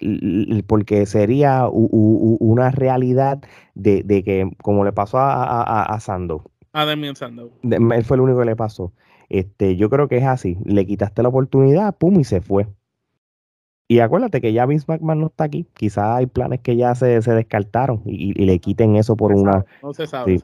porque 0.66 1.04
sería 1.06 1.68
una 1.68 2.70
realidad 2.70 3.42
de, 3.74 4.02
que, 4.24 4.50
como 4.62 4.84
le 4.84 4.92
pasó 4.92 5.18
a, 5.18 5.62
a, 5.62 5.82
a 5.82 6.00
Sandow. 6.00 6.50
A 6.72 6.86
Demian 6.86 7.14
Sandow. 7.14 7.52
Él 7.62 8.04
fue 8.04 8.16
el 8.16 8.22
único 8.22 8.40
que 8.40 8.46
le 8.46 8.56
pasó. 8.56 8.92
Este, 9.28 9.76
yo 9.76 9.90
creo 9.90 10.08
que 10.08 10.18
es 10.18 10.24
así. 10.24 10.56
Le 10.64 10.86
quitaste 10.86 11.22
la 11.22 11.28
oportunidad, 11.28 11.96
pum, 11.96 12.20
y 12.20 12.24
se 12.24 12.40
fue. 12.40 12.66
Y 13.86 13.98
acuérdate 13.98 14.40
que 14.40 14.52
ya 14.52 14.64
Vince 14.64 14.86
McMahon 14.88 15.20
no 15.20 15.26
está 15.26 15.44
aquí. 15.44 15.66
Quizás 15.74 16.16
hay 16.16 16.26
planes 16.26 16.60
que 16.60 16.76
ya 16.76 16.94
se, 16.94 17.20
se 17.20 17.32
descartaron 17.32 18.02
y, 18.06 18.32
le 18.32 18.58
quiten 18.58 18.96
eso 18.96 19.14
por 19.14 19.32
una. 19.32 19.66
No 19.82 19.92
se 19.92 20.06
sabe. 20.06 20.40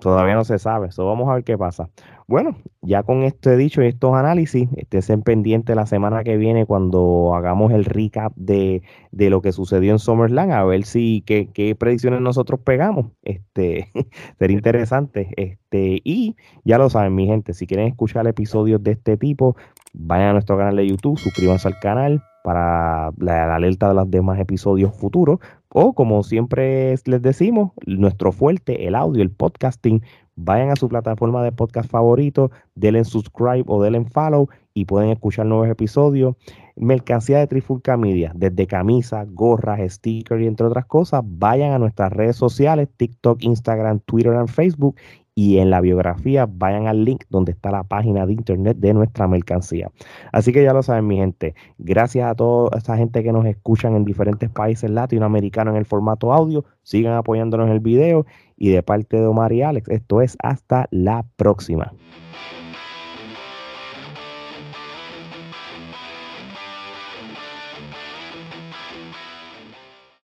todavía 0.00 0.34
no 0.34 0.44
se 0.44 0.58
sabe. 0.58 0.88
Eso 0.88 1.04
vamos 1.04 1.28
a 1.28 1.34
ver 1.34 1.44
qué 1.44 1.58
pasa. 1.58 1.90
Bueno, 2.26 2.56
ya 2.80 3.02
con 3.02 3.24
esto 3.24 3.50
he 3.50 3.58
dicho 3.58 3.82
y 3.82 3.88
estos 3.88 4.14
análisis, 4.14 4.70
estén 4.90 5.20
pendiente 5.20 5.74
la 5.74 5.84
semana 5.84 6.24
que 6.24 6.38
viene 6.38 6.64
cuando 6.64 7.34
hagamos 7.34 7.72
el 7.72 7.84
recap 7.84 8.32
de, 8.36 8.82
de 9.10 9.28
lo 9.28 9.42
que 9.42 9.52
sucedió 9.52 9.92
en 9.92 9.98
SummerSlam, 9.98 10.50
a 10.52 10.64
ver 10.64 10.84
si 10.84 11.22
qué, 11.26 11.50
qué 11.52 11.74
predicciones 11.74 12.22
nosotros 12.22 12.60
pegamos. 12.60 13.08
Este, 13.22 13.92
sería 14.38 14.56
interesante. 14.56 15.28
Este, 15.36 16.00
y 16.04 16.36
ya 16.64 16.78
lo 16.78 16.88
saben, 16.88 17.14
mi 17.14 17.26
gente, 17.26 17.52
si 17.52 17.66
quieren 17.66 17.88
escuchar 17.88 18.26
episodios 18.26 18.82
de 18.82 18.92
este 18.92 19.18
tipo, 19.18 19.56
vayan 19.92 20.28
a 20.28 20.32
nuestro 20.32 20.56
canal 20.56 20.76
de 20.76 20.86
YouTube, 20.86 21.18
suscríbanse 21.18 21.68
al 21.68 21.78
canal 21.80 22.22
para 22.42 23.12
la, 23.18 23.54
alerta 23.54 23.88
de 23.88 23.94
los 23.94 24.10
demás 24.10 24.38
episodios 24.38 24.94
futuros. 24.94 25.38
O 25.68 25.94
como 25.94 26.22
siempre 26.22 26.94
les 27.06 27.22
decimos, 27.22 27.72
nuestro 27.86 28.32
fuerte, 28.32 28.86
el 28.86 28.94
audio, 28.94 29.22
el 29.22 29.30
podcasting, 29.30 30.02
vayan 30.36 30.70
a 30.70 30.76
su 30.76 30.88
plataforma 30.88 31.42
de 31.42 31.52
podcast 31.52 31.90
favorito, 31.90 32.50
denle 32.74 33.04
subscribe 33.04 33.64
o 33.66 33.82
denle 33.82 34.04
follow 34.04 34.48
y 34.74 34.84
pueden 34.84 35.10
escuchar 35.10 35.46
nuevos 35.46 35.68
episodios. 35.68 36.36
Mercancía 36.76 37.38
de 37.38 37.46
Trifulca 37.46 37.96
Media, 37.96 38.32
desde 38.34 38.66
camisas, 38.66 39.28
gorras, 39.30 39.80
stickers 39.92 40.42
y 40.42 40.46
entre 40.46 40.66
otras 40.66 40.86
cosas, 40.86 41.22
vayan 41.24 41.72
a 41.72 41.78
nuestras 41.78 42.12
redes 42.12 42.36
sociales, 42.36 42.88
TikTok, 42.96 43.42
Instagram, 43.42 44.00
Twitter 44.00 44.34
y 44.42 44.48
Facebook 44.48 44.96
y 45.34 45.58
en 45.58 45.70
la 45.70 45.80
biografía 45.80 46.46
vayan 46.46 46.86
al 46.86 47.04
link 47.04 47.24
donde 47.30 47.52
está 47.52 47.70
la 47.70 47.84
página 47.84 48.26
de 48.26 48.34
internet 48.34 48.76
de 48.78 48.92
nuestra 48.92 49.26
mercancía. 49.28 49.90
Así 50.32 50.52
que 50.52 50.62
ya 50.62 50.72
lo 50.72 50.82
saben 50.82 51.06
mi 51.06 51.16
gente, 51.16 51.54
gracias 51.78 52.30
a 52.30 52.34
toda 52.34 52.76
esa 52.78 52.96
gente 52.96 53.22
que 53.22 53.32
nos 53.32 53.46
escuchan 53.46 53.94
en 53.94 54.04
diferentes 54.04 54.50
países 54.50 54.90
latinoamericanos 54.90 55.72
en 55.72 55.78
el 55.78 55.86
formato 55.86 56.32
audio, 56.32 56.64
sigan 56.82 57.14
apoyándonos 57.14 57.66
en 57.66 57.72
el 57.72 57.80
video 57.80 58.26
y 58.56 58.70
de 58.70 58.82
parte 58.82 59.16
de 59.16 59.26
Omar 59.26 59.52
y 59.52 59.62
Alex, 59.62 59.88
esto 59.88 60.20
es 60.20 60.36
hasta 60.42 60.86
la 60.90 61.24
próxima. 61.36 61.92